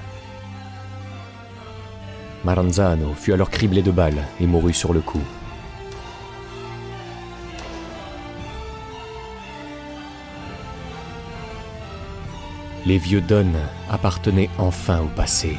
Maranzano 2.44 3.14
fut 3.14 3.32
alors 3.32 3.50
criblé 3.50 3.80
de 3.80 3.90
balles 3.90 4.22
et 4.38 4.46
mourut 4.46 4.74
sur 4.74 4.92
le 4.92 5.00
coup. 5.00 5.22
Les 12.84 12.98
vieux 12.98 13.20
Don 13.22 13.52
appartenaient 13.90 14.50
enfin 14.58 15.00
au 15.00 15.08
passé. 15.08 15.56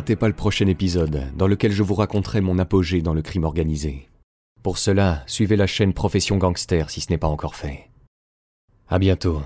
Ratez 0.00 0.16
pas 0.16 0.28
le 0.28 0.34
prochain 0.34 0.66
épisode, 0.66 1.26
dans 1.36 1.46
lequel 1.46 1.72
je 1.72 1.82
vous 1.82 1.94
raconterai 1.94 2.40
mon 2.40 2.58
apogée 2.58 3.02
dans 3.02 3.12
le 3.12 3.20
crime 3.20 3.44
organisé. 3.44 4.08
Pour 4.62 4.78
cela, 4.78 5.22
suivez 5.26 5.56
la 5.56 5.66
chaîne 5.66 5.92
Profession 5.92 6.38
Gangster 6.38 6.88
si 6.88 7.02
ce 7.02 7.10
n'est 7.10 7.18
pas 7.18 7.28
encore 7.28 7.54
fait. 7.54 7.90
À 8.88 8.98
bientôt. 8.98 9.42